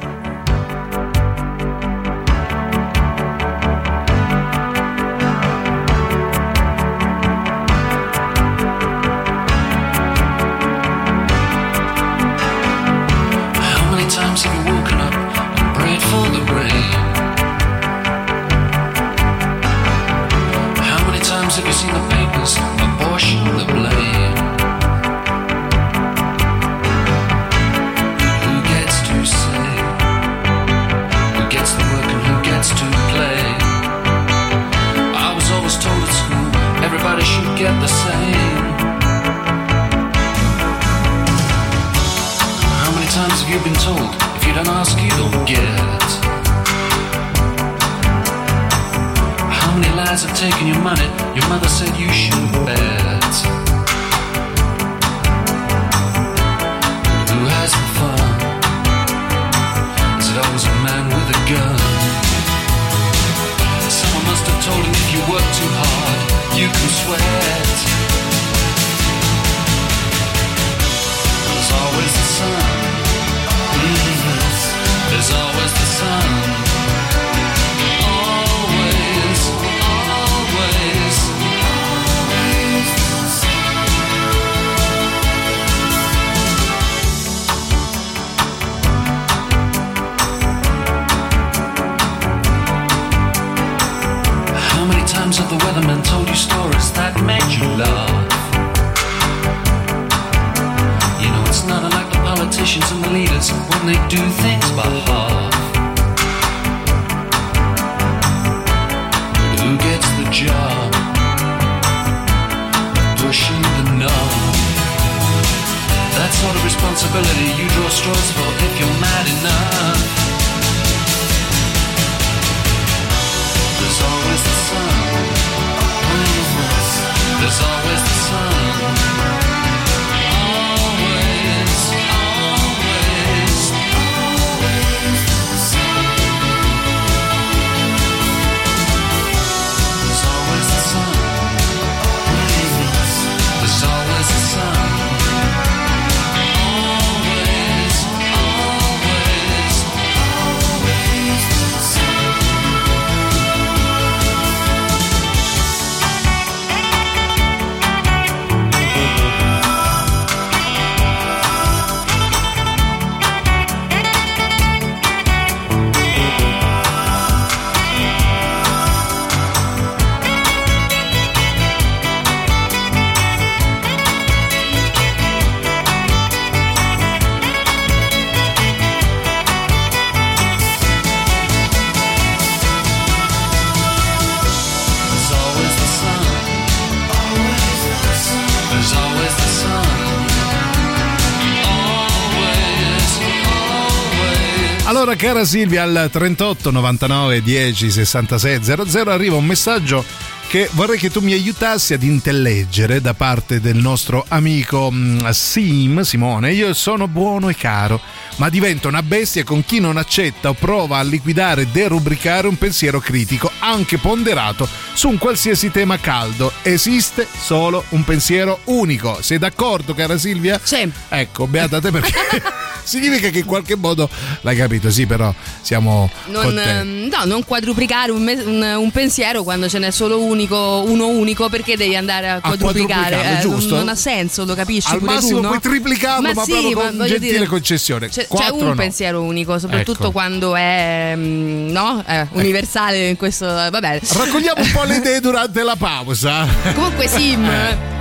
[195.26, 200.06] Cara Silvia, al 38 99 10 66 00 arriva un messaggio
[200.48, 206.02] che vorrei che tu mi aiutassi ad intelleggere da parte del nostro amico mm, Sim,
[206.02, 206.54] Simone.
[206.54, 208.00] Io sono buono e caro,
[208.36, 212.60] ma divento una bestia con chi non accetta o prova a liquidare e derubricare un
[212.60, 216.52] pensiero critico, anche ponderato, su un qualsiasi tema caldo.
[216.62, 219.24] Esiste solo un pensiero unico.
[219.24, 220.60] Sei d'accordo, cara Silvia?
[220.62, 220.88] Sì.
[221.10, 222.14] Ecco, beata te perché
[222.86, 224.10] significa che in qualche modo
[224.42, 229.44] l'hai capito, sì, però siamo Non, ehm, no, non quadruplicare un, me- un- un pensiero
[229.44, 233.16] quando ce n'è solo unico, uno unico, perché devi andare a quadruplicare?
[233.16, 233.76] quadruplicarlo, non- giusto?
[233.76, 235.48] Non, ha senso, lo capisci Al massimo tu, no?
[235.50, 238.08] puoi triplicarlo, ma proprio con voglio gentile dire, concessione.
[238.10, 238.76] C'è, c'è un no.
[238.76, 240.12] pensiero unico, soprattutto Ecco.
[240.12, 242.04] quando è mm, no?
[242.08, 243.46] Eh, universale in questo.
[243.46, 244.00] Vabbè.
[244.08, 246.48] Raccogliamo un po' le idee durante la pausa.
[246.74, 247.44] Comunque, Sim,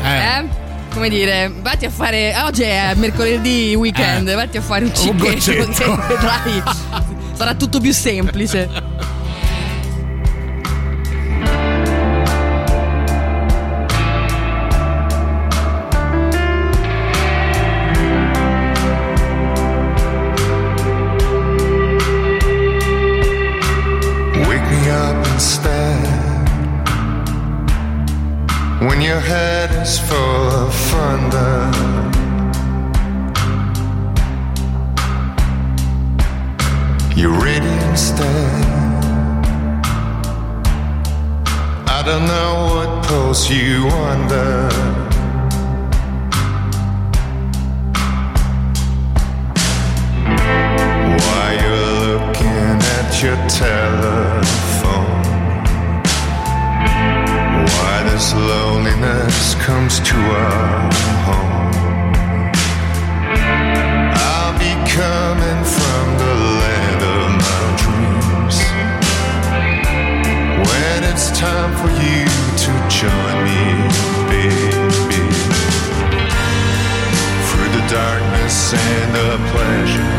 [0.05, 0.62] Eh, eh, eh.
[0.95, 2.34] Come dire, vatti a fare.
[2.45, 4.34] Oggi è mercoledì weekend, Eh.
[4.34, 5.24] vatti a fare un Un cicchetto.
[5.62, 5.97] goccetto.
[6.09, 6.62] Vedrai,
[7.34, 8.68] sarà tutto più semplice.
[28.87, 31.70] When your head is full of thunder.
[37.16, 38.64] You're ready instead.
[41.87, 44.68] I don't know what pulls you under.
[51.24, 54.64] Why you're looking at your telephone.
[58.15, 60.93] This loneliness comes to our
[61.27, 61.75] home.
[64.15, 68.57] I'll be coming from the land of my dreams.
[70.62, 72.23] When it's time for you
[72.65, 73.62] to join me,
[74.31, 75.25] baby.
[77.49, 80.14] Through the darkness and the pleasure,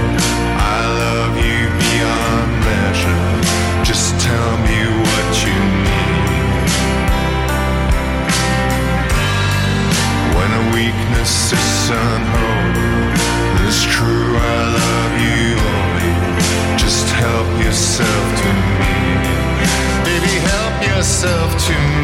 [11.86, 16.78] is unholy, it's true I love you only.
[16.78, 18.96] Just help yourself to me.
[20.04, 21.95] Baby, help yourself to me.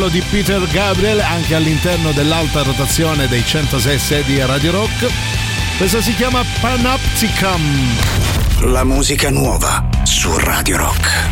[0.00, 5.06] Quello di Peter Gabriel anche all'interno dell'alta rotazione dei 106 sedi a Radio Rock.
[5.76, 7.60] Questa si chiama Panopticum.
[8.60, 11.29] La musica nuova su Radio Rock.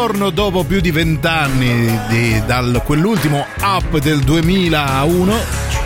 [0.00, 5.36] Ritorno dopo più di vent'anni di- dal quell'ultimo up del 2001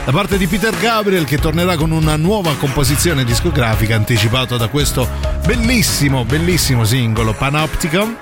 [0.05, 5.09] da parte di Peter Gabriel che tornerà con una nuova composizione discografica anticipato da questo
[5.45, 8.17] bellissimo, bellissimo singolo Panopticon.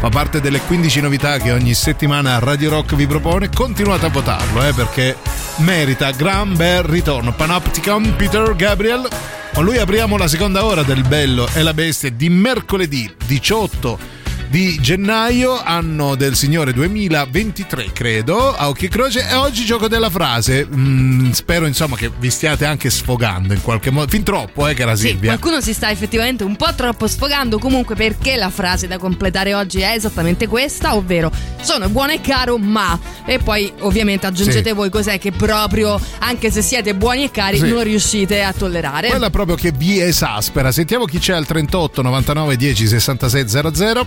[0.00, 3.48] Fa parte delle 15 novità che ogni settimana Radio Rock vi propone.
[3.48, 5.16] Continuate a votarlo eh, perché
[5.58, 7.32] merita gran bel ritorno.
[7.32, 9.06] Panopticon, Peter Gabriel.
[9.54, 14.17] Con lui apriamo la seconda ora del Bello e la Bestia di mercoledì 18
[14.48, 19.28] di gennaio, anno del Signore 2023, credo, a occhio e croce.
[19.28, 20.66] E oggi gioco della frase.
[20.66, 24.08] Mm, spero insomma che vi stiate anche sfogando in qualche modo.
[24.10, 25.36] Fin troppo, eh, cara Sì, Silvia.
[25.36, 29.80] qualcuno si sta effettivamente un po' troppo sfogando comunque perché la frase da completare oggi
[29.80, 31.30] è esattamente questa, ovvero
[31.60, 34.74] sono buono e caro ma e poi ovviamente aggiungete Sì.
[34.74, 37.68] voi cos'è che proprio anche se siete buoni e cari Sì.
[37.68, 39.08] non riuscite a tollerare.
[39.10, 40.72] Quella proprio che vi esaspera.
[40.72, 44.06] Sentiamo chi c'è al 38 99 10 66 00.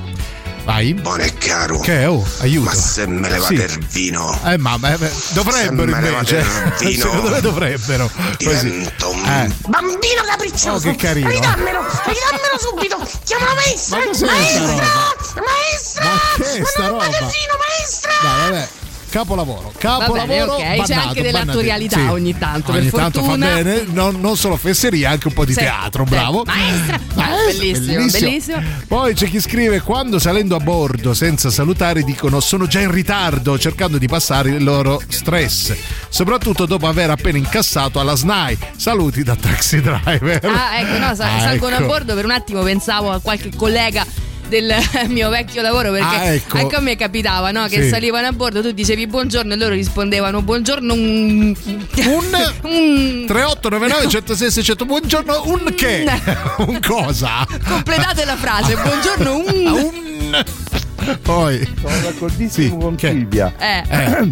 [0.63, 0.93] Vai.
[0.93, 1.79] Buono e caro.
[1.79, 2.69] Che oh, aiuto.
[2.69, 3.77] Ma se me levate Sì.
[3.79, 4.39] il vino.
[4.45, 4.97] Eh, ma beh,
[5.29, 6.35] dovrebbero Se me levate invece.
[6.37, 8.11] il vino, Secondo me dovrebbero.
[8.43, 8.69] Così.
[8.69, 9.51] Divento un Eh.
[9.67, 10.87] Bambino capriccioso!
[10.87, 11.29] Oh, che carino.
[11.29, 11.79] Ridammelo!
[11.81, 13.09] Ridammelo subito!
[13.23, 13.97] Chiama la maestra!
[13.97, 15.41] Ma maestra!
[15.41, 16.03] Maestra!
[16.03, 17.03] Ma che è sta roba?
[17.05, 18.11] magazzino, maestra!
[18.21, 18.69] Dai, vabbè.
[19.11, 20.25] Capolavoro, capolavoro.
[20.25, 22.13] bene, ok, c'è bannato, anche dell'attorialità bannato.
[22.13, 23.45] ogni tanto, Ogni tanto fa fortuna.
[23.55, 26.09] bene, non, non solo fesseria, anche un po' di Sì, teatro, sì.
[26.11, 26.43] bravo.
[26.45, 26.99] Maestra!
[27.45, 28.61] Bellissimo, bellissimo.
[28.87, 33.59] Poi c'è chi scrive: Quando salendo a bordo senza salutare dicono sono già in ritardo,
[33.59, 35.75] cercando di passare il loro stress,
[36.07, 38.57] soprattutto dopo aver appena incassato alla SNAI.
[38.77, 40.39] Saluti da taxi driver.
[40.45, 41.83] Ah, ecco, no, sa- Ah, salgono ecco.
[41.83, 44.05] a bordo per un attimo pensavo a qualche collega
[44.51, 44.73] del
[45.07, 46.57] mio vecchio lavoro perché Ah, ecco.
[46.57, 47.67] anche a me capitava no?
[47.67, 47.89] che Sì.
[47.89, 51.55] salivano a bordo tu dicevi buongiorno e loro rispondevano buongiorno un,
[52.63, 56.05] un 3899 106 600 buongiorno un che
[56.67, 60.43] un cosa completate la frase buongiorno un,
[61.21, 63.53] poi Sono d'accordissimo con Silvia.
[63.57, 63.83] eh.
[63.89, 64.31] eh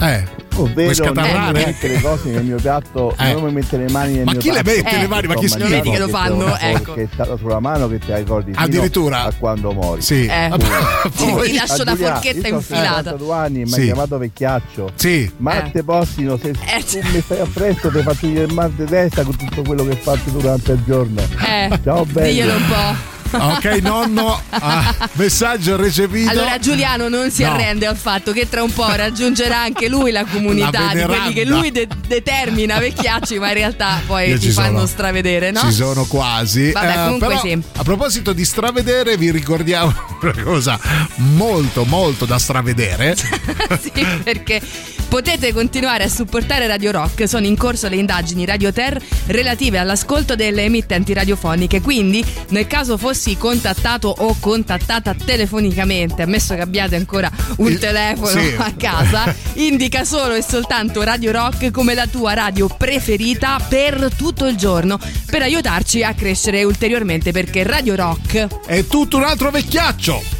[0.00, 0.24] eh
[0.56, 1.64] Ovvero Vuoi non scatarrare?
[1.66, 3.32] mettere le cose nel mio piatto, Eh.
[3.32, 4.82] non mi mettere le mani nel Ma mio chi le piatto.
[4.82, 5.26] mette le mani?
[5.26, 5.76] Ma che Insomma, schifo.
[5.82, 6.84] Vedi che lo fanno, una ecco.
[6.94, 9.22] forchetta sulla mano che ti ricordi Addirittura?
[9.24, 10.00] a quando mori.
[10.02, 10.26] Sì.
[10.26, 10.48] Eh.
[10.50, 13.10] Poi- Ti lascio A la Giulia, forchetta infilata.
[13.10, 13.80] 52 anni e mi Sì.
[13.80, 14.90] hai chiamato vecchiaccio.
[14.94, 15.32] Sì.
[15.38, 15.70] Ma Eh.
[15.72, 19.62] te possino, se tu mi stai appresso ti faccio il mal di testa con tutto
[19.62, 21.20] quello che faccio durante il giorno.
[21.20, 22.26] Eh, Ciao bello.
[22.28, 23.12] diglielo un po'.
[23.36, 27.52] Ok nonno ah, messaggio recepito Allora Giuliano non si No.
[27.52, 31.32] arrende al fatto che tra un po' raggiungerà anche lui la comunità La di quelli
[31.32, 34.86] che lui de- determina vecchiacci, ma in realtà poi Io ti fanno sono.
[34.86, 35.60] stravedere, no?
[35.60, 36.72] Ci sono quasi.
[36.72, 37.62] Vabbè, Eh, comunque però, sì.
[37.76, 40.78] A proposito di stravedere, vi ricordiamo una cosa
[41.16, 43.14] molto, molto da stravedere.
[43.80, 44.60] sì, perché
[45.08, 47.28] potete continuare a supportare Radio Rock.
[47.28, 51.80] Sono in corso le indagini Radio Ter relative all'ascolto delle emittenti radiofoniche.
[51.80, 58.54] Quindi, nel caso fossi contattato o contattata telefonicamente, ammesso che abbiate ancora un telefono sì.
[58.58, 64.46] a casa, indica solo e soltanto Radio Rock come la tua radio preferita per tutto
[64.46, 67.32] il giorno, per aiutarci a crescere ulteriormente.
[67.32, 70.33] Perché Radio Rock È tutto un altro vecchiaccio.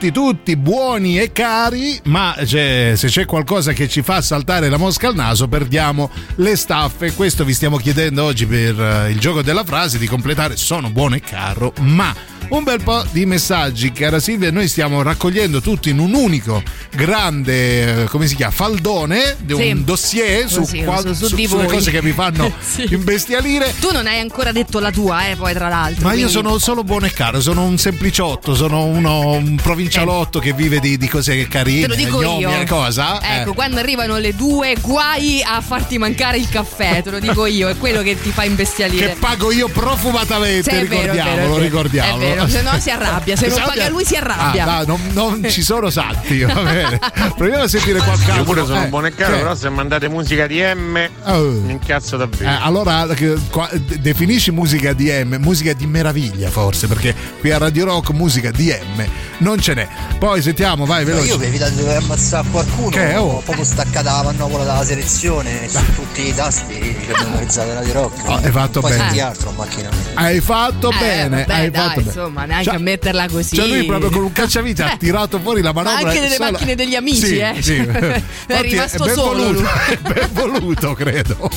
[0.00, 4.78] Tutti, tutti buoni e cari, ma c'è- se c'è qualcosa che ci fa saltare la
[4.78, 7.12] mosca al naso, perdiamo le staffe.
[7.12, 11.16] Questo vi stiamo chiedendo oggi per eh, il gioco della frase di completare sono buono
[11.16, 12.14] e caro, ma
[12.50, 14.50] un bel po' di messaggi, cara Silvia.
[14.50, 16.62] Noi stiamo raccogliendo tutti in un unico
[16.94, 19.70] grande, eh, come si chiama, faldone, di Sì.
[19.70, 22.86] un dossier su, Così, qua- su- su su- di sulle cose che vi fanno Sì.
[22.90, 23.74] imbestialire.
[23.80, 26.02] Tu non hai ancora detto la tua, eh, poi tra l'altro.
[26.02, 30.38] Ma io quindi- sono solo buono e caro, sono un sempliciotto, sono uno, un provincialotto
[30.40, 32.64] che vive di, di cose carine, Te lo dico gnomi io.
[32.66, 33.20] cosa.
[33.20, 33.40] eh.
[33.40, 37.68] Ecco, quando arrivano le due, guai a farti mancare il caffè, te lo dico io,
[37.68, 39.08] è quello che ti fa imbestialire.
[39.10, 42.39] Che pago io profumatamente, Sì, ricordiamolo, ricordiamolo.
[42.42, 44.62] È vero, se no si arrabbia, se non paga lui si arrabbia.
[44.64, 46.98] Ah, dai, non, non ci sono santi, va bene.
[47.36, 50.08] Proviamo a sentire qualche Io pure sono eh, buono e caro, cioè, però se mandate
[50.08, 51.38] musica di M Oh.
[51.60, 52.58] mi incazzo eh, davvero.
[52.62, 57.84] allora che- qua- de- definisci musica DM, musica di meraviglia forse, perché qui a Radio
[57.86, 59.04] Rock musica DM
[59.38, 59.88] non ce n'è.
[60.18, 61.28] Poi sentiamo, vai veloce.
[61.28, 63.22] Io per evitare di dover ammazzare qualcuno, Che, oh?
[63.36, 67.92] ho proprio staccata la manopla della selezione su tutti i tasti che abbiamo memorizzato Radio
[67.92, 68.28] Rock.
[68.28, 69.20] Oh, hai fatto bene.
[69.20, 69.54] altro.
[70.14, 72.06] Hai fatto Eh, bene, vabbè, hai dai, fatto bene.
[72.08, 73.56] insomma, neanche Cioè- a metterla così.
[73.56, 74.96] Cioè lui proprio con un cacciavite ha Eh.
[74.96, 75.98] tirato fuori la manovra.
[76.08, 77.54] anche nelle sola- macchine degli amici, Sì, eh.
[77.60, 77.76] sì.
[77.86, 81.50] È Infatti rimasto ben solo voluto, è ben voluto, credo.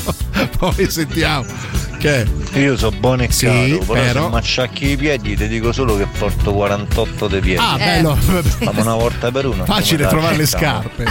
[0.57, 1.45] Poi sentiamo.
[1.97, 2.27] Che?
[2.55, 5.95] Io so buono e Sì, caro, però, però- se macciacchi i piedi ti dico solo
[5.95, 7.61] che porto 48 dei piedi.
[7.63, 8.15] Ah, bello.
[8.15, 9.63] Facciamo una volta per uno.
[9.63, 11.05] Facile trovare le scarpe.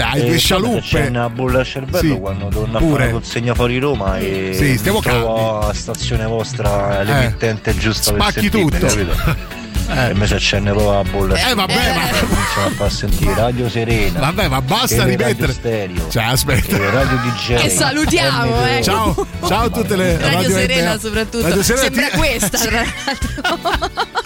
[0.00, 0.80] Cioè, hai E due scialuppe.
[0.80, 2.92] C'è una bolla al cervello Sì, quando torno a pure.
[2.92, 8.20] fare una consegna fuori Roma e Sì, stiamo trovo a stazione vostra l'emittente giusta per
[8.22, 8.86] Spacchi sentirmi, tutto.
[8.86, 9.56] capito?
[9.90, 11.34] E mi si accende la bolla.
[11.34, 14.20] Eh, vabbè, ma- Cominciamo a far sentire Radio Serena.
[14.20, 15.52] Vabbè, ma basta rimettere.
[15.52, 16.08] Stereo.
[16.10, 16.76] Cioè, aspetta.
[16.76, 17.54] e Radio DJ.
[17.62, 18.76] Che salutiamo, MP3.
[18.78, 18.82] eh.
[18.82, 20.98] Ciao, ciao a tutte le Radio, radio Serena NPA.
[21.00, 21.48] soprattutto.
[21.48, 24.06] Radio Serena Sembra ti- questa, tra l'altro.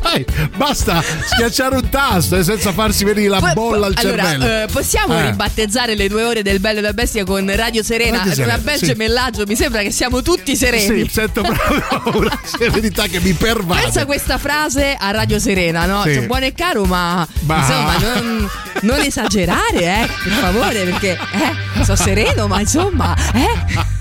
[0.00, 0.24] Vai,
[0.56, 4.62] basta schiacciare un tasto eh, senza farsi venire la Poi- bolla al allora, cervello.
[4.62, 5.30] eh, possiamo Eh.
[5.30, 8.18] ribattezzare le due ore del Bello e la Bestia con Radio Serena?
[8.18, 8.86] Radio Serena, Una bel sì.
[8.86, 11.04] gemellaggio, mi sembra che siamo tutti sereni.
[11.04, 11.82] Sì, sento proprio
[12.20, 13.82] una serenità che mi pervade.
[13.82, 16.02] Pensa questa frase a Radio Serena, no?
[16.02, 16.14] Sì.
[16.14, 18.48] Cioè, buono e caro, ma Ma- insomma, non,
[18.82, 23.97] non esagerare, eh, per favore, perché eh, so sereno, ma insomma, eh.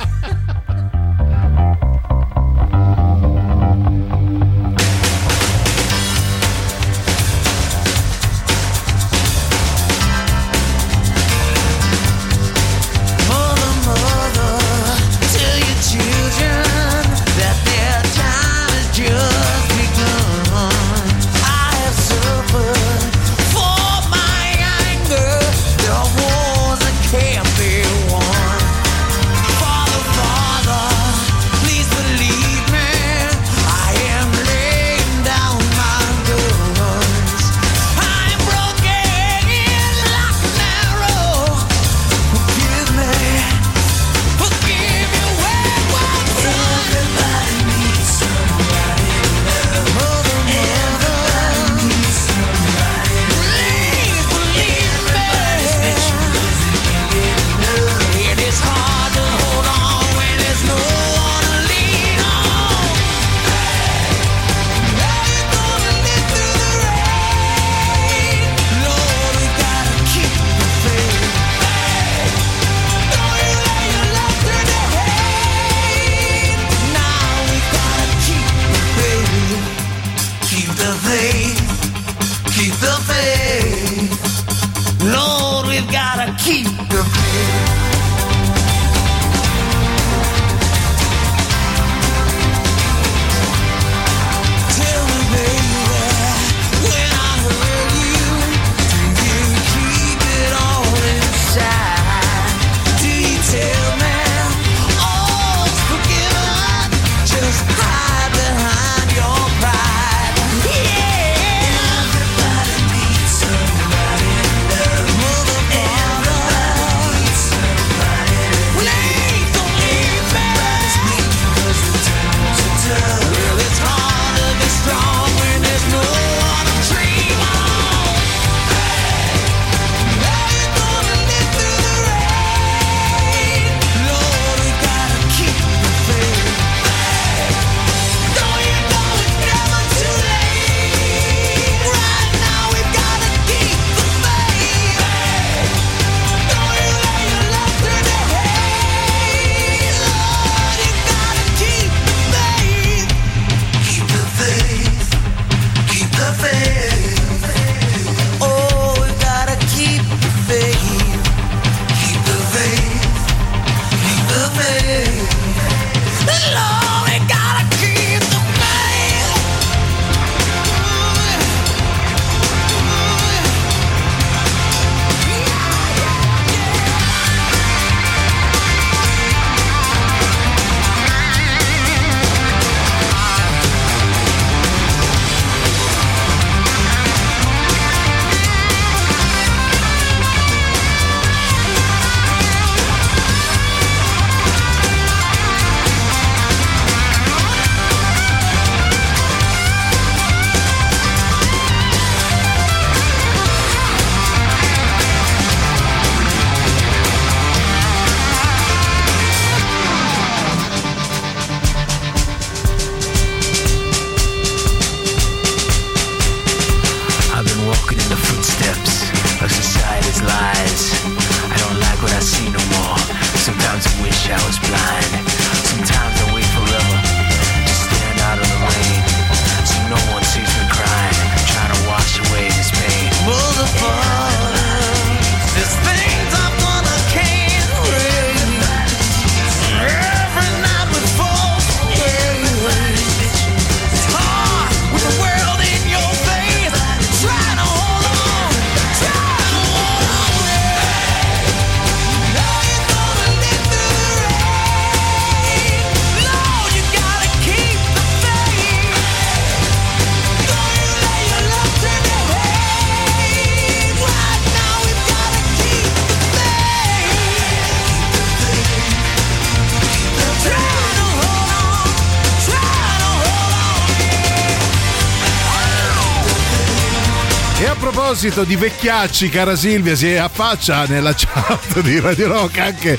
[278.18, 282.98] Proposito di vecchiacci, cara Silvia, si affaccia nella chat di Radio Rock anche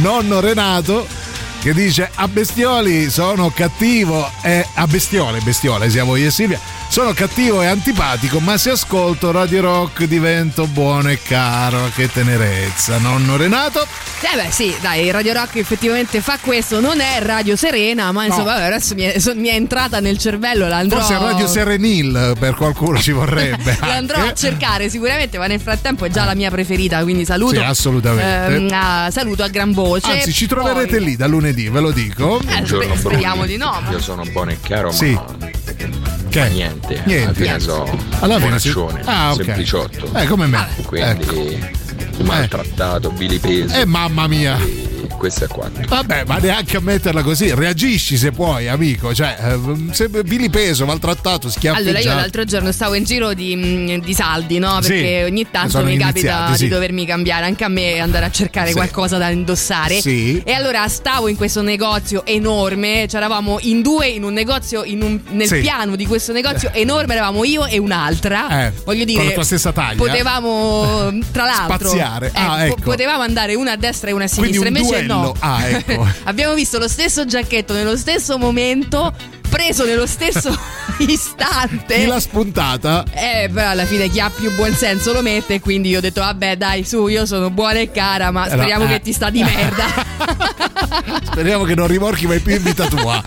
[0.00, 1.06] nonno Renato
[1.60, 6.75] che dice a bestioli sono cattivo e a bestiole, bestiole siamo io e Silvia.
[6.96, 11.90] Sono cattivo e antipatico, ma se ascolto Radio Rock divento buono e caro.
[11.94, 13.82] Che tenerezza, nonno Renato.
[13.82, 18.54] Eh beh sì, dai, Radio Rock effettivamente fa questo, non è Radio Serena, ma insomma
[18.54, 21.00] vabbè, adesso mi è, so- mi è entrata nel cervello, la andrò...
[21.00, 23.76] Forse Radio Serenil per qualcuno ci vorrebbe.
[23.86, 27.56] La andrò a cercare sicuramente, ma nel frattempo è già la mia preferita, quindi saluto.
[27.56, 28.54] Sì, assolutamente.
[28.54, 30.10] ehm, a- saluto a gran voce.
[30.12, 32.40] Anzi, ci troverete Poi- lì da lunedì, ve lo dico.
[32.40, 33.82] Eh, spe- speriamo di no.
[33.84, 35.12] ma- Io sono buono e chiaro, Sì.
[35.12, 36.48] ma Che?
[36.50, 37.02] niente.
[37.04, 37.48] Niente.
[37.48, 37.82] Alla fine so
[38.20, 38.72] Alla fine sì.
[38.72, 39.44] bonaccione, Ah, ok.
[39.44, 40.10] sempliciotto.
[40.14, 40.66] Eh, come me.
[40.84, 41.64] Quindi
[42.22, 43.74] maltrattato, vilipeso.
[43.74, 44.58] Eh, mamma mia.
[44.58, 45.80] E questo è quanto.
[45.86, 47.52] Vabbè, ma neanche a metterla così.
[47.54, 49.14] Reagisci se puoi, amico.
[49.14, 51.96] Cioè, eh, se vilipeso, maltrattato, schiaffeggiato.
[51.96, 54.80] Allora, io l'altro giorno stavo in giro di, mm, di saldi, no?
[54.82, 56.64] Sì, Perché ogni tanto mi capita sì.
[56.64, 58.74] di dovermi cambiare anche a me andare a cercare Sì.
[58.74, 60.00] qualcosa da indossare.
[60.00, 60.40] Sì.
[60.44, 65.20] E allora stavo in questo negozio enorme, c'eravamo in due in un negozio, in un-
[65.30, 65.60] nel Sì.
[65.60, 68.66] piano di questo negozio enorme, eravamo io e un'altra.
[68.66, 69.96] Eh, Voglio dire, con la tua stessa taglia.
[69.96, 72.30] potevamo, tra l'altro, Spaziare.
[72.34, 72.90] Ah, eh, po- ecco.
[72.90, 74.60] potevamo andare una a destra e una a sinistra.
[74.68, 75.22] un Invece duello.
[75.22, 75.34] no.
[75.38, 76.06] Ah, ecco.
[76.24, 79.12] Abbiamo visto lo stesso giacchetto nello stesso momento,
[79.48, 80.56] preso nello stesso
[80.98, 81.94] istante.
[81.94, 83.04] Chi l'ha spuntata?
[83.12, 85.60] Eh, però alla fine chi ha più buon senso lo mette.
[85.60, 88.90] Quindi io ho detto, vabbè, dai, su, io sono buona e cara, ma speriamo no,
[88.90, 88.94] eh.
[88.94, 90.64] che ti sta di merda.
[91.24, 93.22] Speriamo che non rimorchi mai più in vita tua.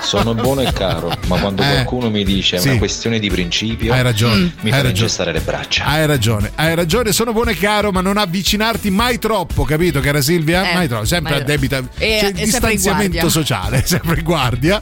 [0.00, 1.66] Sono buono e caro, ma quando Eh.
[1.70, 2.68] qualcuno mi dice è Sì.
[2.68, 4.88] una questione di principio, Hai ragione, mi hai fa ragione.
[4.90, 5.84] ingessare le braccia.
[5.84, 10.20] Hai ragione, hai ragione, sono buono e caro, ma non avvicinarti mai troppo, capito, cara
[10.20, 10.70] Silvia?
[10.70, 11.78] Eh, mai troppo, sempre mai a debita.
[11.98, 14.80] E- c'è e distanziamento sociale, sempre in guardia.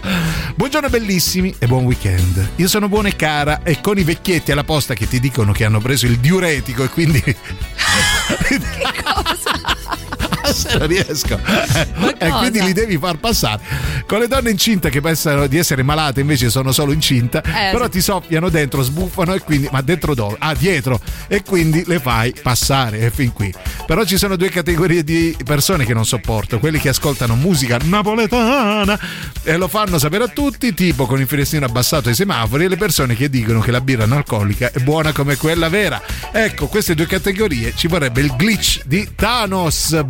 [0.54, 2.50] Buongiorno bellissimi e buon weekend.
[2.56, 5.64] Io sono buona e cara e con i vecchietti alla posta che ti dicono che
[5.64, 7.22] hanno preso il diuretico e quindi
[10.60, 11.38] se non riesco.
[11.38, 12.38] e cosa?
[12.38, 13.62] quindi li devi far passare.
[14.06, 17.84] Con le donne incinte che pensano di essere malate, invece sono solo incinta, Eh, però
[17.84, 17.90] sì.
[17.90, 19.68] ti soffiano dentro, sbuffano e quindi.
[19.70, 20.36] Ma dentro dove?
[20.38, 21.00] Ah, dietro.
[21.28, 22.98] E quindi le fai passare.
[23.00, 23.52] E fin qui.
[23.86, 28.98] Però ci sono due categorie di persone che non sopporto: quelli che ascoltano musica napoletana
[29.42, 32.76] e lo fanno sapere a tutti, tipo con il finestrino abbassato ai semafori, e le
[32.76, 36.00] persone che dicono che la birra analcolica è buona come quella vera.
[36.32, 40.04] Ecco, queste due categorie ci vorrebbe il glitch di Thanos.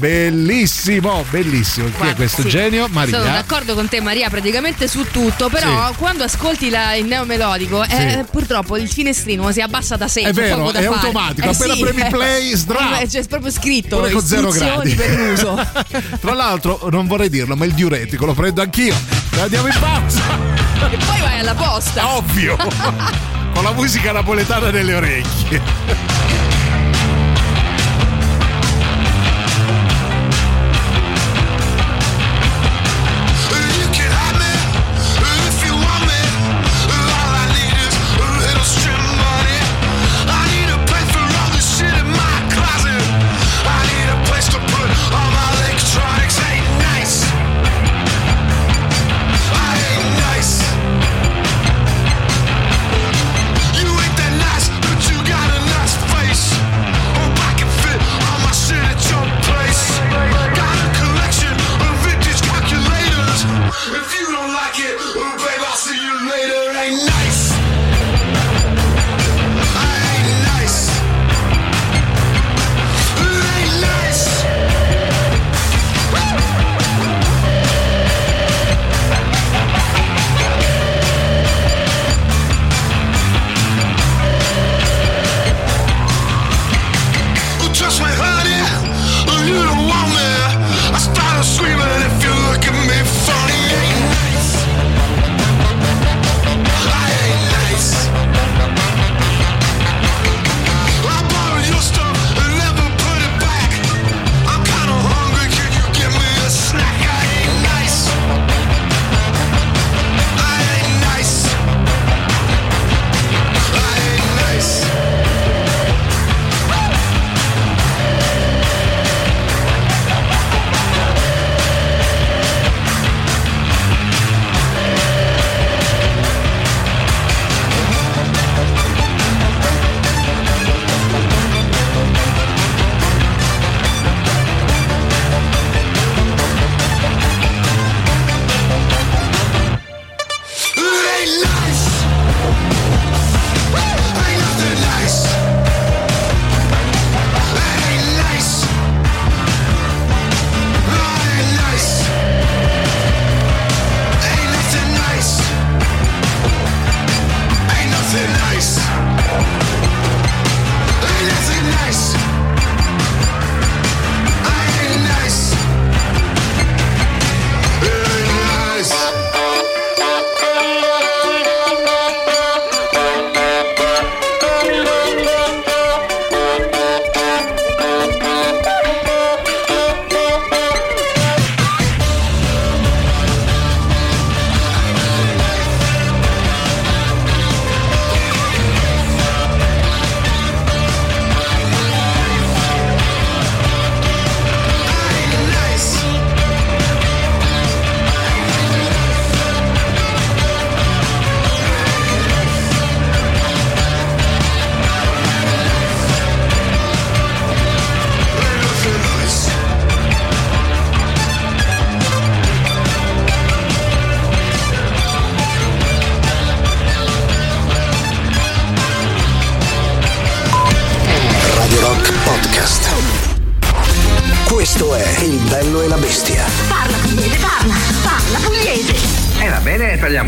[0.44, 1.86] Bellissimo, bellissimo.
[1.88, 2.48] Chi è Guarda, questo sì.
[2.48, 2.84] genio?
[2.86, 3.18] Sono Maria.
[3.20, 5.50] d'accordo con te, Maria, praticamente su tutto.
[5.50, 5.94] Però Sì.
[5.98, 10.22] quando ascolti la- il neomelodico, eh, purtroppo il finestrino si abbassa da sé.
[10.22, 12.08] È vero, è automatico, Eh appena sì, premi eh.
[12.10, 14.94] play, sdra- Eh, C'è proprio scritto Pure con zero gradi.
[14.94, 15.66] per l'uso.
[16.20, 18.94] Tra l'altro, non vorrei dirlo, ma il diuretico lo prendo anch'io.
[19.38, 20.22] Andiamo in pausa.
[20.90, 22.16] e poi vai alla posta.
[22.16, 22.56] Ovvio.
[23.52, 26.19] Con la musica napoletana nelle orecchie.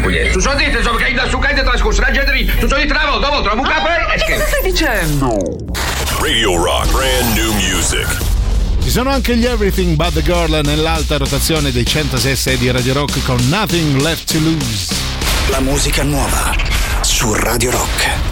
[0.03, 0.31] Pugliese.
[0.33, 2.45] Tu so dite, so che da su cade trascorso la gente lì.
[2.45, 5.39] Tu so dite una volta, dopo trovo un capo e Cosa stai dicendo?
[6.21, 8.07] Radio Rock, brand new music.
[8.83, 13.23] Ci sono anche gli Everything But the Girl nell'alta rotazione dei 106 di Radio Rock
[13.25, 14.95] con Nothing Left to Lose.
[15.51, 16.55] La musica nuova
[17.01, 18.32] su Radio Rock.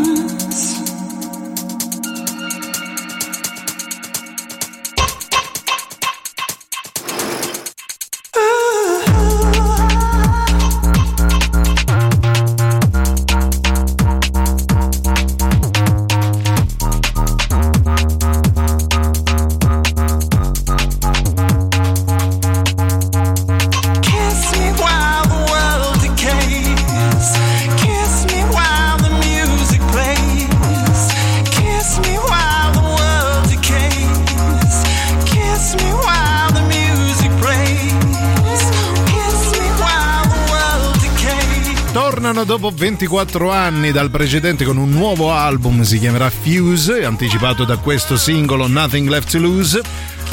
[42.81, 48.65] 24 anni dal precedente con un nuovo album, si chiamerà Fuse, anticipato da questo singolo
[48.65, 49.79] Nothing Left to Lose.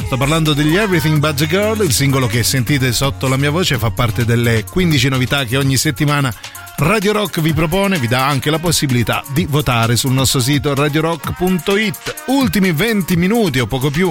[0.06, 3.76] Sto parlando degli Everything But the Girl, il singolo che sentite sotto la mia voce
[3.76, 6.32] fa parte delle 15 novità che ogni settimana
[6.76, 12.14] Radio Rock vi propone, vi dà anche la possibilità di votare sul nostro sito radiorock.it.
[12.28, 14.10] Ultimi 20 minuti o poco più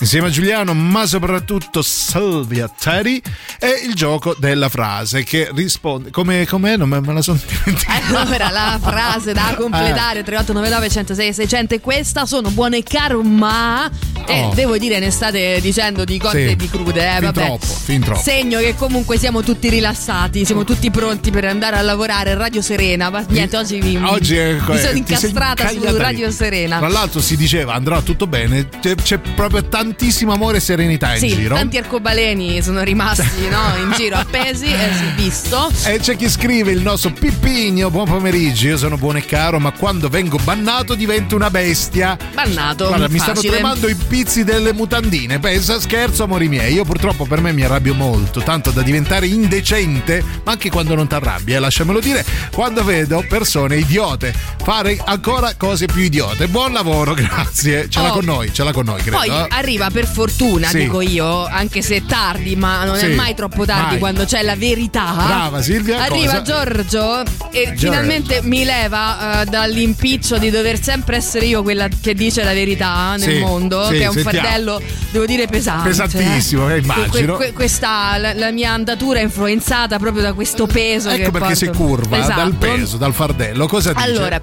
[0.00, 3.20] insieme a Giuliano, ma soprattutto Silvia Terry
[3.58, 6.76] e il gioco della frase che risponde come com'è?
[6.76, 8.20] Non me me la sono dimenticata.
[8.20, 13.88] Allora, la frase da completare 3899 106 600 è questa, sono buone caro ma
[14.26, 14.54] e Oh.
[14.54, 16.50] devo dire ne state dicendo di cotte Sì.
[16.52, 17.44] e di crude, eh, Fin vabbè.
[17.44, 18.20] troppo, fin troppo.
[18.20, 23.10] Segno che comunque siamo tutti rilassati, siamo tutti pronti per andare a lavorare Radio Serena.
[23.10, 25.78] Ma niente, oggi vi, Oggi è- mi sono incastrata su.
[25.96, 26.78] Radio Serena.
[26.78, 29.62] Tra l'altro si diceva andrà tutto bene, c'è, c'è proprio
[29.94, 31.56] tantissimo amore e serenità in Sì, giro.
[31.56, 35.70] tanti arcobaleni sono rimasti no, in giro appesi, eh, sì, visto.
[35.84, 39.72] E c'è chi scrive il nostro Pippigno, buon pomeriggio, io sono buono e caro, ma
[39.72, 42.16] quando vengo bannato divento una bestia.
[42.32, 45.38] Bannato, Guarda, mi stanno tremando i pizzi delle mutandine.
[45.40, 46.74] Pensa, scherzo, amori miei.
[46.74, 51.08] Io purtroppo per me mi arrabbio molto, tanto da diventare indecente, ma anche quando non
[51.08, 56.46] ti arrabbi, eh, lasciamelo dire, quando vedo persone idiote fare ancora cose più idiote.
[56.46, 57.88] Buon lavoro, grazie.
[57.88, 58.14] Ce l'ha Oh.
[58.14, 59.18] con noi, ce l'ha con noi, credo.
[59.18, 59.46] Poi eh.
[59.50, 60.78] arriva arriva per fortuna, Sì.
[60.80, 63.98] dico io, anche se tardi, ma non Sì, è mai troppo tardi mai.
[63.98, 65.12] quando c'è la verità.
[65.14, 66.42] Brava, Silvia, Arriva cosa?
[66.42, 72.44] Giorgio e finalmente mi leva eh, dall'impiccio di dover sempre essere io quella che dice
[72.44, 74.22] la verità nel Sì, mondo, che è un sentiamo.
[74.46, 75.88] fardello, devo dire, pesante.
[75.88, 77.36] Pesantissimo, eh, Que- immagino.
[77.36, 81.54] que- questa, la, la mia andatura è influenzata proprio da questo peso Ecco perché porto.
[81.54, 82.34] si curva Esatto.
[82.40, 83.66] dal peso, dal fardello.
[83.66, 84.04] Cosa dice?
[84.04, 84.40] Allora,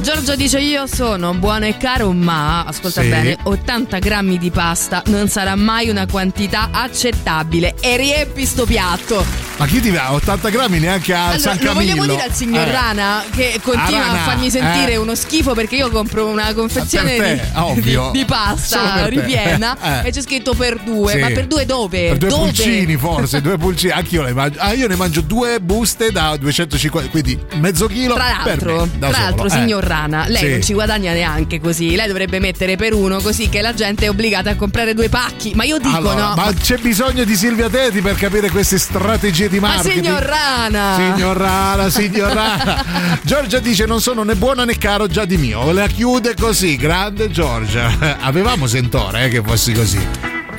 [0.00, 3.08] Giorgio dice: Io sono buono e caro, ma ascolta Sì.
[3.08, 7.74] bene: 80 grammi di pasta non sarà mai una quantità accettabile.
[7.80, 9.24] E riempi sto piatto.
[9.56, 10.12] Ma chi ti va?
[10.12, 11.74] 80 grammi neanche a Allora, San lo Camillo.
[11.94, 12.72] vogliamo dire al signor Eh.
[12.72, 14.96] Rana che continua Ah, Rana, a farmi sentire eh.
[14.96, 17.40] uno schifo perché io compro una confezione te,
[17.74, 20.08] di, di- di pasta ripiena Eh.
[20.08, 21.12] e c'è scritto per due.
[21.12, 21.18] Sì.
[21.20, 22.08] Ma per due dove?
[22.08, 22.42] Per due dove?
[22.46, 24.58] pulcini forse, due pulcini, anch'io le mangio.
[24.58, 28.14] Ah, io ne mangio due buste da 250, quindi mezzo chilo.
[28.14, 29.50] Tra per l'altro, me, tra l'altro, Eh.
[29.50, 30.48] signor Rana, lei Sì.
[30.50, 31.94] non ci guadagna neanche così.
[31.94, 35.52] Lei dovrebbe mettere per uno così che la gente è obbligata a comprare due pacchi.
[35.54, 36.34] Ma io dico Allora, no.
[36.36, 40.04] ma c'è bisogno di Silvia Teti per capire queste strategie di Ma marketing.
[40.04, 40.94] signor Rana!
[40.96, 42.84] Signor Rana, signor Rana.
[43.22, 45.70] Giorgia dice non sono né buona né caro già di mio.
[45.72, 48.16] La chiude così, grande Giorgia.
[48.20, 50.00] Avevamo sentore eh, che fossi così.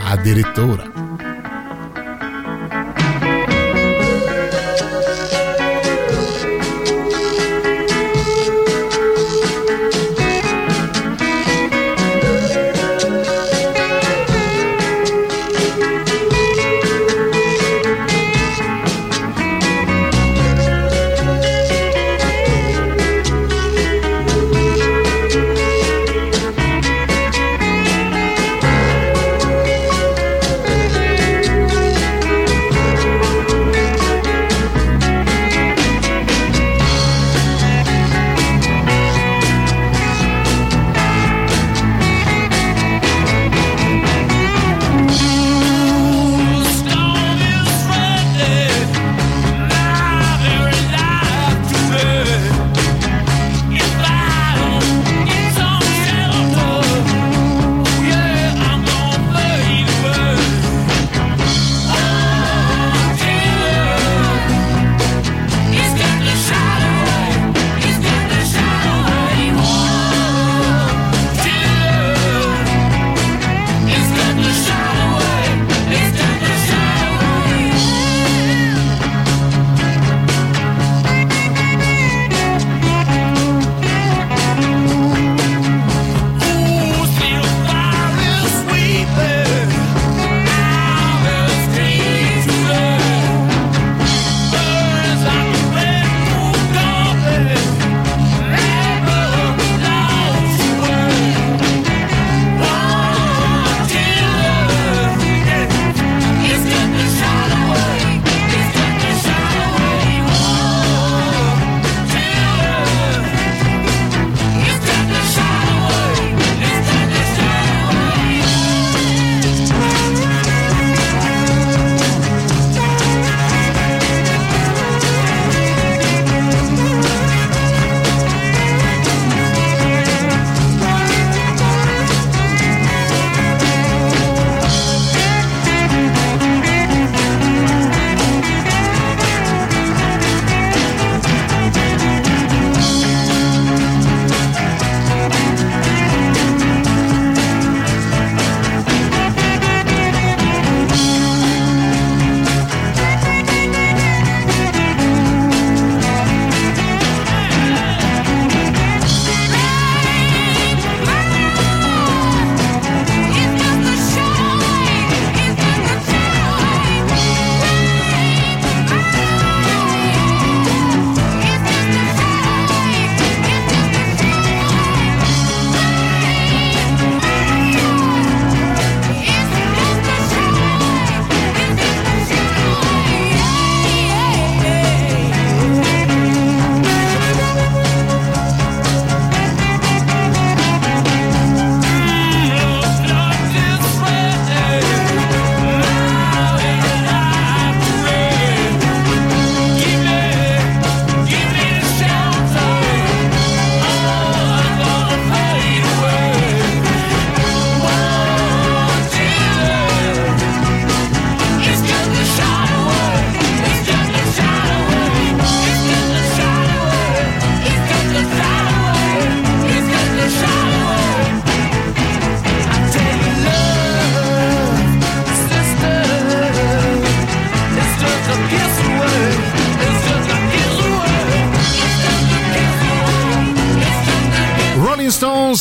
[0.08, 0.95] Addirittura.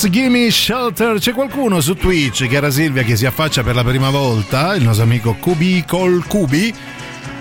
[0.09, 1.19] Gimme Shelter.
[1.19, 5.05] C'è qualcuno su Twitch, cara Silvia, che si affaccia per la prima volta, il nostro
[5.05, 6.75] amico Cubi col Cubi.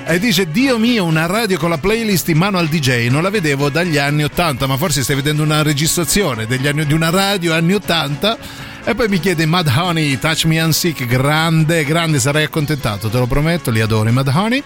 [0.05, 3.07] E dice: Dio mio, una radio con la playlist in mano al DJ.
[3.09, 7.09] Non la vedevo dagli anni 80, ma forse stai vedendo una registrazione anni, di una
[7.09, 8.37] radio anni 80.
[8.85, 11.05] E poi mi chiede Mad Honey, Touch Me Unsick.
[11.05, 13.71] Grande, grande, sarai accontentato, te lo prometto.
[13.71, 14.63] Li adoro i Mad Honey.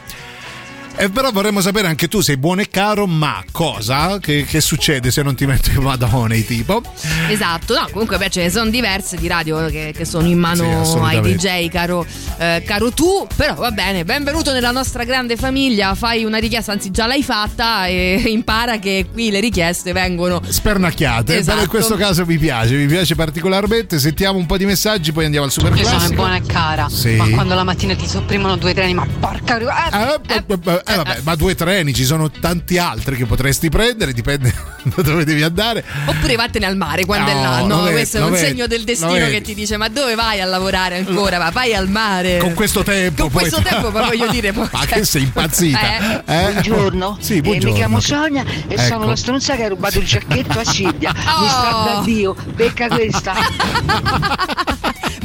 [0.99, 4.17] E però vorremmo sapere anche tu, sei buono e caro, ma cosa?
[4.19, 6.81] Che, che succede se non ti metti Mad Honey tipo?
[7.29, 10.39] Esatto, no, comunque beh, ce ne sono diverse di radio che, che sono in Sì,
[10.39, 11.35] mano ai assolutamente.
[11.35, 12.03] DJ, caro,
[12.39, 16.89] eh, caro tu, però va bene, benvenuto nella nostra grande famiglia, fai una richiesta, anzi
[16.89, 21.49] già l'hai fatta e impara che qui le richieste vengono Spernacchiate, Esatto.
[21.51, 23.99] però in questo caso mi piace, mi piace particolarmente.
[23.99, 26.15] Sentiamo un po' di messaggi, poi andiamo al super Io sono classico.
[26.15, 27.11] buona e cara, Sì.
[27.17, 30.43] ma quando la mattina ti sopprimono due treni, ma porca eh, Eh, eh,
[30.86, 34.53] eh, vabbè, ma due treni, ci sono tanti altri che potresti prendere, dipende
[34.95, 35.83] da dove devi andare.
[36.05, 37.81] Oppure vattene al mare quando No, è l'anno.
[37.91, 40.97] Questo è un vedi, segno del destino che ti dice: Ma dove vai a lavorare
[40.97, 41.37] ancora?
[41.37, 42.37] Ma vai al mare.
[42.37, 44.51] Con questo tempo, Con poi- questo tempo, ma voglio dire.
[44.53, 45.79] poi- Ma che sei impazzita?
[45.97, 46.23] Eh.
[46.25, 46.51] Eh?
[46.51, 47.71] Buongiorno, Sì, Eh, buongiorno.
[47.71, 48.81] mi chiamo Sonia e Ecco.
[48.81, 51.11] sono la stronza che ha rubato il giacchetto a Silvia.
[51.13, 51.83] Mi sta Oh.
[51.85, 53.33] da Dio, becca questa.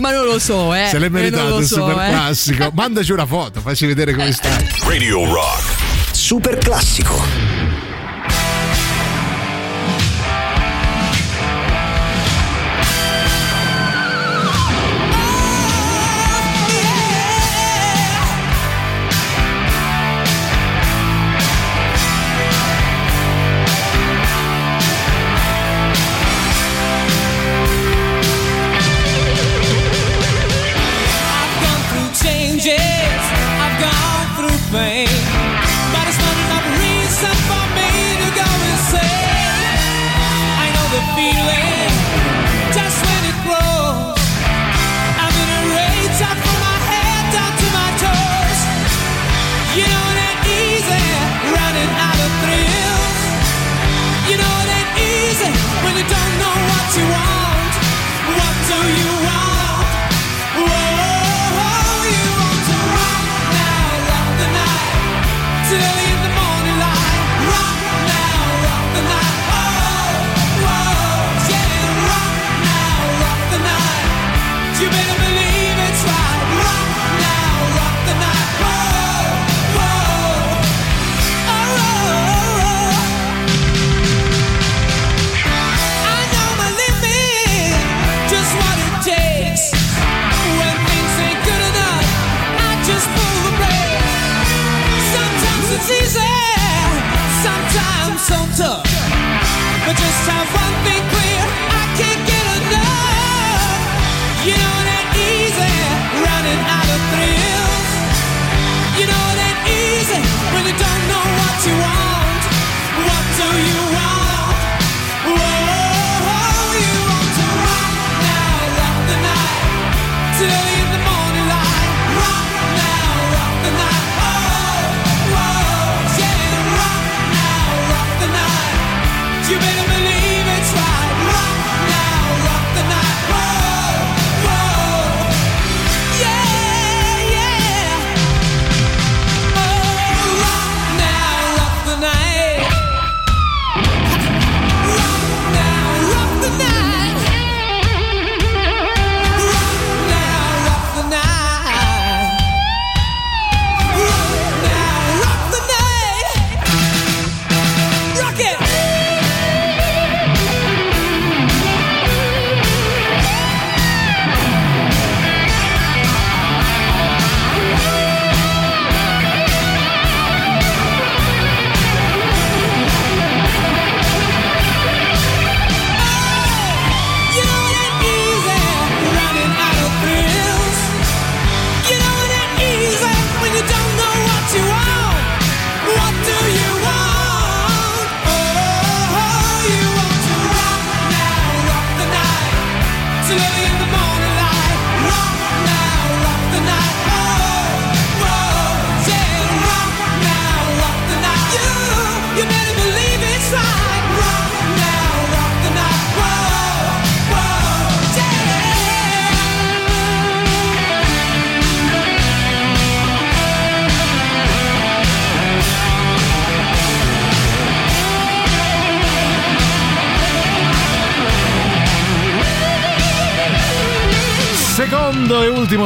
[0.02, 0.88] Ma non lo so, eh.
[0.88, 2.08] Se l'hai Eh, non meritato lo il so, super eh.
[2.10, 2.70] classico.
[2.74, 4.66] Mandaci una foto, facci vedere come stai.
[4.84, 5.62] Radio Rock.
[6.10, 7.51] Super classico.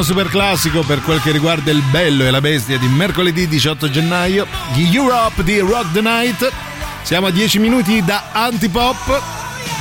[0.07, 4.47] Super classico per quel che riguarda il bello e la bestia di mercoledì 18 gennaio,
[4.73, 6.49] gli Europe di Rock the Night.
[7.03, 9.21] Siamo a 10 minuti da Antipop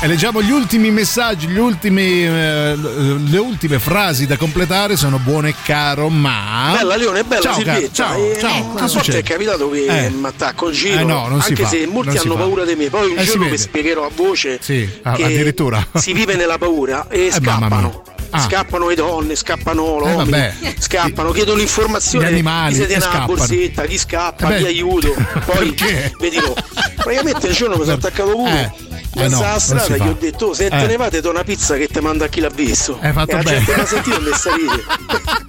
[0.01, 5.53] e leggiamo gli ultimi messaggi, gli ultimi, eh, le ultime frasi da completare sono buone
[5.63, 6.71] caro ma...
[6.75, 7.93] Bella Leone, bella ciao, Silvietta.
[7.93, 10.09] ciao, Eh, ciao, a cosa volte è capitato che Eh.
[10.09, 12.73] mi attacco il giro, Eh no, non si anche fa, se molti hanno paura di
[12.75, 12.89] me.
[12.89, 15.85] Poi un Eh, giorno vi spiegherò a voce Sì, a- che addirittura.
[15.93, 18.01] si vive nella paura e Eh, scappano.
[18.35, 18.39] Ah.
[18.41, 20.37] Scappano le donne, scappano Eh, l'uomo,
[20.79, 25.13] scappano, chiedono informazioni, Gli animali, chi siete una borsetta, chi scappa, Eh chi aiuto.
[25.45, 25.73] Poi
[26.19, 26.53] vi dirò,
[26.95, 28.73] praticamente un giorno mi sono attaccato pure.
[28.77, 30.69] Eh, Mezza no, alla strada gli ho detto, "Oh, se Eh.
[30.69, 32.97] te ne vate do una pizza che ti manda a chi l'ha visto.
[32.99, 33.57] Hai fatto e la bene.
[33.59, 35.44] gente mi ha sentito e mi fatto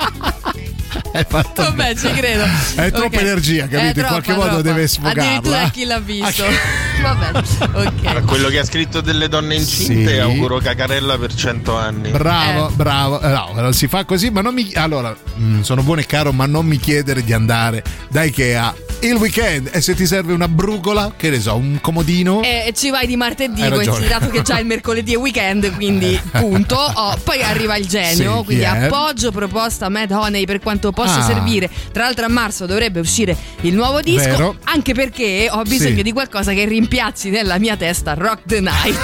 [1.55, 2.45] Vabbè, ci credo.
[2.75, 3.79] È troppa energia, capito?
[3.79, 4.63] È In troppa, qualche modo troppa.
[4.63, 5.23] deve sfogarla.
[5.23, 6.45] Addirittura a chi l'ha visto.
[7.03, 7.39] Vabbè,
[7.73, 8.07] ok.
[8.17, 10.19] A quello che ha scritto delle donne incinte Sì.
[10.19, 12.11] auguro cacarella per 100 anni.
[12.11, 13.21] Bravo, bravo.
[13.21, 14.73] Eh, No, non si fa così, ma non mi.
[14.75, 19.15] Allora, mm, sono buono e caro, ma non mi chiedere di andare da Ikea il
[19.15, 19.71] weekend.
[19.73, 22.43] E se ti serve una brugola, che ne so, un comodino.
[22.43, 26.75] E ci vai di martedì, considerato che già il mercoledì è weekend, quindi punto.
[26.77, 28.67] Oh, poi arriva il genio, Sì, quindi è?
[28.67, 31.23] appoggio proposta Mad Honey per quanto possa Ah.
[31.25, 31.71] servire.
[31.93, 34.57] Tra l'altro a marzo dovrebbe uscire il nuovo disco, Vero.
[34.65, 36.03] anche perché ho bisogno Sì.
[36.03, 38.99] di qualcosa che rimpiazzi nella mia testa Rock the Night.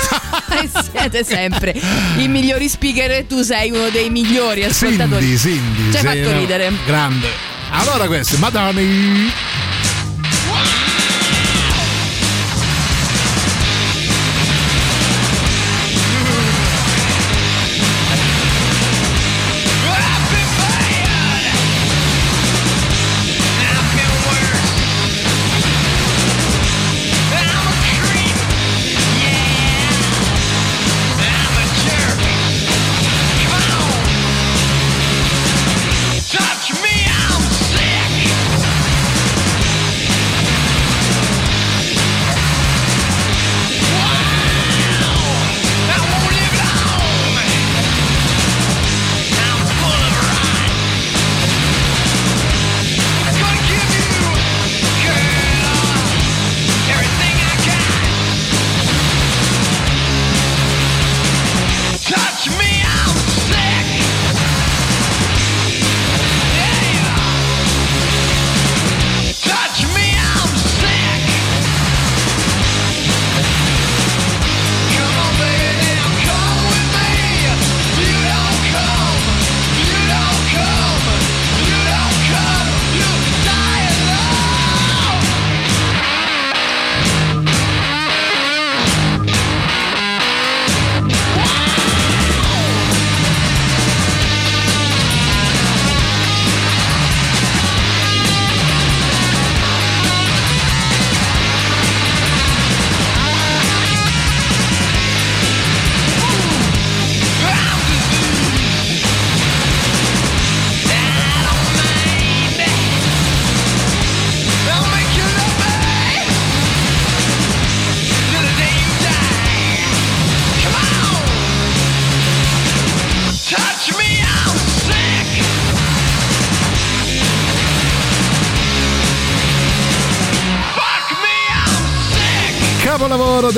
[0.62, 1.74] e siete sempre
[2.18, 5.36] i migliori speaker e tu sei uno dei migliori ascoltatori.
[5.36, 5.90] Cindy, Cindy.
[5.90, 6.72] Ci hai fatto ridere.
[6.86, 7.28] Grande.
[7.70, 9.71] Allora, questo, Madonna.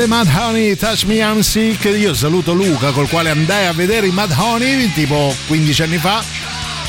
[0.04, 1.82] Dei Mad Honey, Touch Me I'm Sick.
[1.84, 6.22] Io saluto Luca, col quale andai a vedere i Mad Honey tipo 15 anni fa,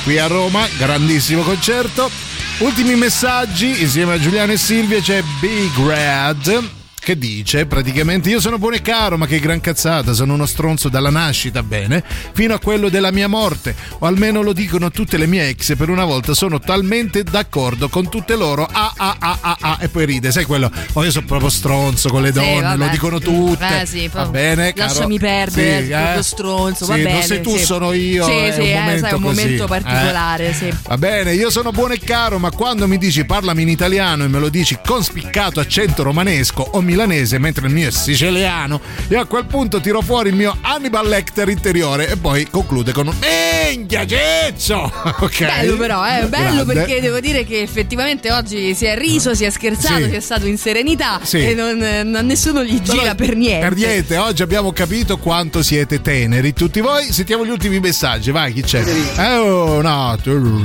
[0.03, 2.11] qui a Roma, grandissimo concerto.
[2.57, 6.84] Ultimi messaggi, insieme a Giuliano e Silvia c'è Big Red.
[7.05, 10.89] Che dice praticamente io sono buono e caro ma che gran cazzata sono uno stronzo
[10.89, 12.03] dalla nascita bene
[12.33, 15.75] fino a quello della mia morte o almeno lo dicono tutte le mie ex e
[15.75, 19.89] per una volta sono talmente d'accordo con tutte loro ah ah ah ah ah e
[19.89, 22.77] poi ride sai quello oh io sono proprio stronzo con le Sì, donne vabbè.
[22.77, 24.87] lo dicono tutte Eh, sì, va bene caro.
[24.91, 26.23] lasciami perdere, Sì, eh.
[26.23, 27.13] stronzo, va Sì, bene.
[27.13, 27.63] non sei tu sì.
[27.65, 29.67] sono io Sì, è sì, un eh, momento sai, un momento Eh.
[29.67, 30.73] particolare, sì.
[30.87, 34.27] Va bene, io sono buono e caro, ma quando mi dici parlami in italiano e
[34.27, 39.19] me lo dici con spiccato accento romanesco o milanese, mentre il mio è siciliano, io
[39.19, 43.13] a quel punto tiro fuori il mio Hannibal Lecter interiore e poi conclude con un
[43.19, 44.91] Minchia Ceccio!
[45.25, 45.39] Ok.
[45.45, 46.73] Bello però, eh, bello Grande.
[46.73, 50.09] perché devo dire che effettivamente oggi si è riso, si è scherzato, Sì.
[50.09, 51.39] si è stato in serenità Sì.
[51.45, 51.81] e non,
[52.15, 53.67] a nessuno gli gira Però- per niente.
[53.67, 57.11] Per niente, oggi abbiamo capito quanto siete teneri tutti voi.
[57.11, 58.83] Sentiamo gli ultimi messaggi, vai, chi c'è?
[59.17, 60.17] Eh, oh, no,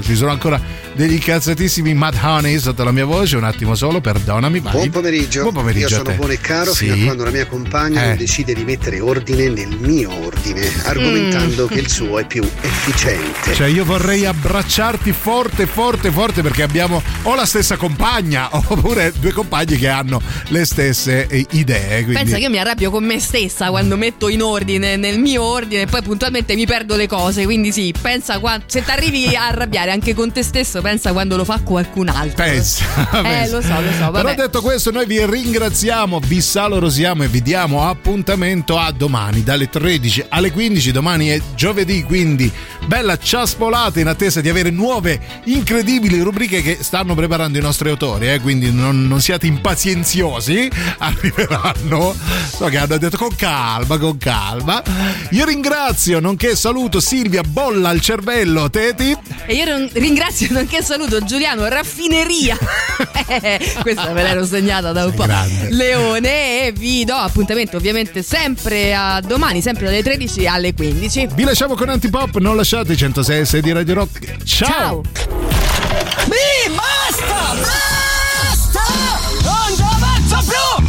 [0.02, 0.60] ci sono ancora
[0.94, 3.36] degli cazzatissimi Mad Honey sotto la mia voce.
[3.36, 4.60] Un attimo solo, perdonami.
[4.60, 4.72] Vai.
[4.72, 5.42] Buon pomeriggio.
[5.42, 6.16] Buon pomeriggio Io a sono te.
[6.20, 6.84] Buono e caro Sì.
[6.90, 8.06] fino a quando la mia compagna Eh.
[8.08, 11.68] non decide di mettere ordine nel mio ordine, argomentando Mm.
[11.68, 13.54] che il suo è più efficiente.
[13.54, 19.32] Cioè, io vorrei abbracciarti forte, forte, forte perché abbiamo o la stessa compagna oppure due
[19.32, 22.02] compagni che hanno le stesse eh, idee.
[22.04, 22.12] Quindi...
[22.14, 25.82] Pensa che io mi arrabbio con me stessa quando metto in ordine nel mio ordine
[25.82, 27.44] e poi puntualmente mi perdo le cose.
[27.44, 31.36] Quindi sì, pensa qua- se ti arrivi a arrabbiare anche con te stesso, pensa quando
[31.36, 32.44] lo fa qualcun altro.
[32.44, 33.54] Pensa, Eh, pensa.
[33.56, 34.10] lo so, lo so.
[34.10, 34.34] Però Vabbè.
[34.34, 40.24] detto questo, noi vi ringraziamo, vi salorosiamo e vi diamo appuntamento a domani dalle 13
[40.30, 40.90] alle 15.
[40.92, 42.50] Domani è giovedì, quindi
[42.86, 48.32] bella ciaspolata in attesa di avere nuove incredibili rubriche che stanno preparando i nostri autori.
[48.32, 50.68] eh, quindi non, non siate impazienziosi,
[50.98, 52.14] arriveranno.
[52.56, 54.82] So che hanno detto con calma, con calma.
[55.30, 59.16] Io ringrazio, nonché saluto Silvia Bolla al cervello, Teti.
[59.46, 62.56] E io rin- ringrazio nonché saluto Giuliano Raffineria.
[63.42, 65.24] Eh, Questa me l'ero segnata da un po'.
[66.00, 71.28] Leone e vi do appuntamento ovviamente sempre a domani, sempre dalle 13 alle 15.
[71.34, 74.42] Vi lasciamo con Antipop, non lasciate i 106 6 di Radio Rock.
[74.44, 75.02] Ciao!
[76.24, 77.54] Mi basta!
[78.40, 78.82] Basta!
[79.42, 80.84] Non ci avanzo più!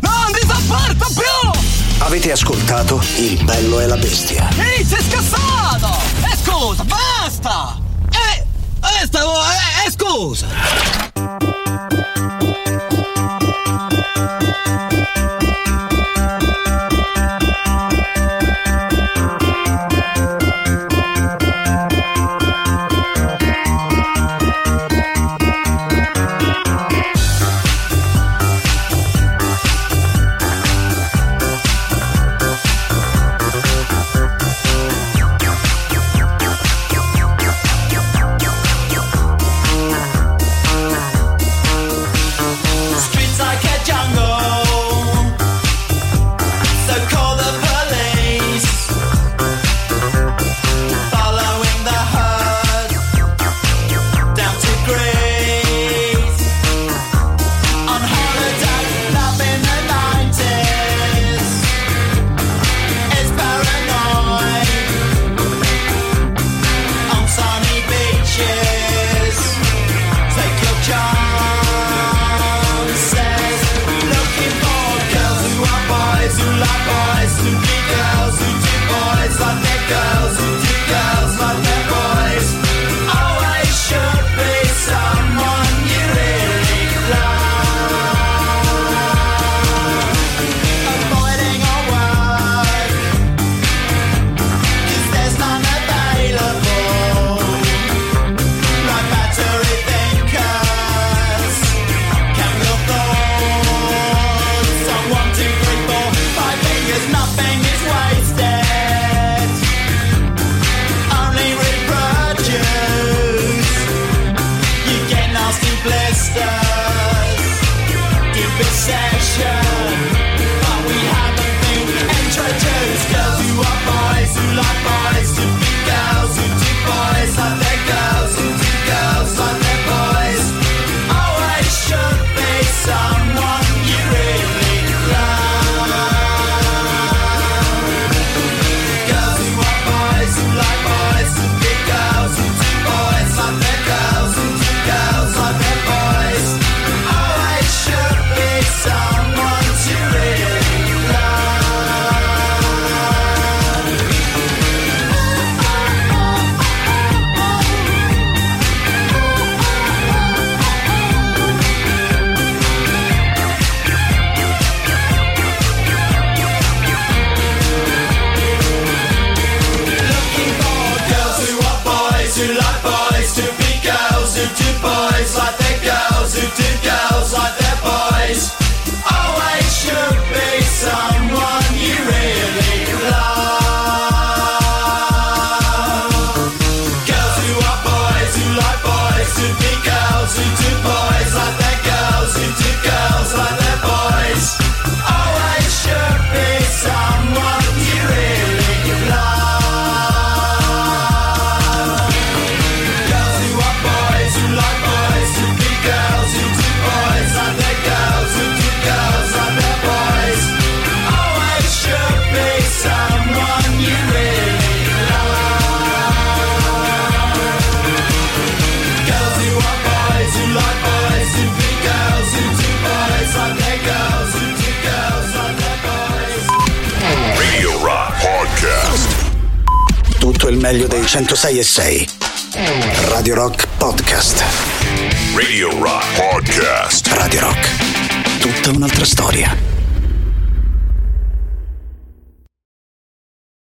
[0.00, 1.50] Non ti sopporto più!
[1.98, 4.48] Avete ascoltato Il bello e la bestia.
[4.58, 5.96] Ehi, sei scassato!
[6.24, 7.78] E scusa, basta!
[8.10, 8.44] Eh,
[8.80, 11.55] eh, stavo, eh, eh, scusa!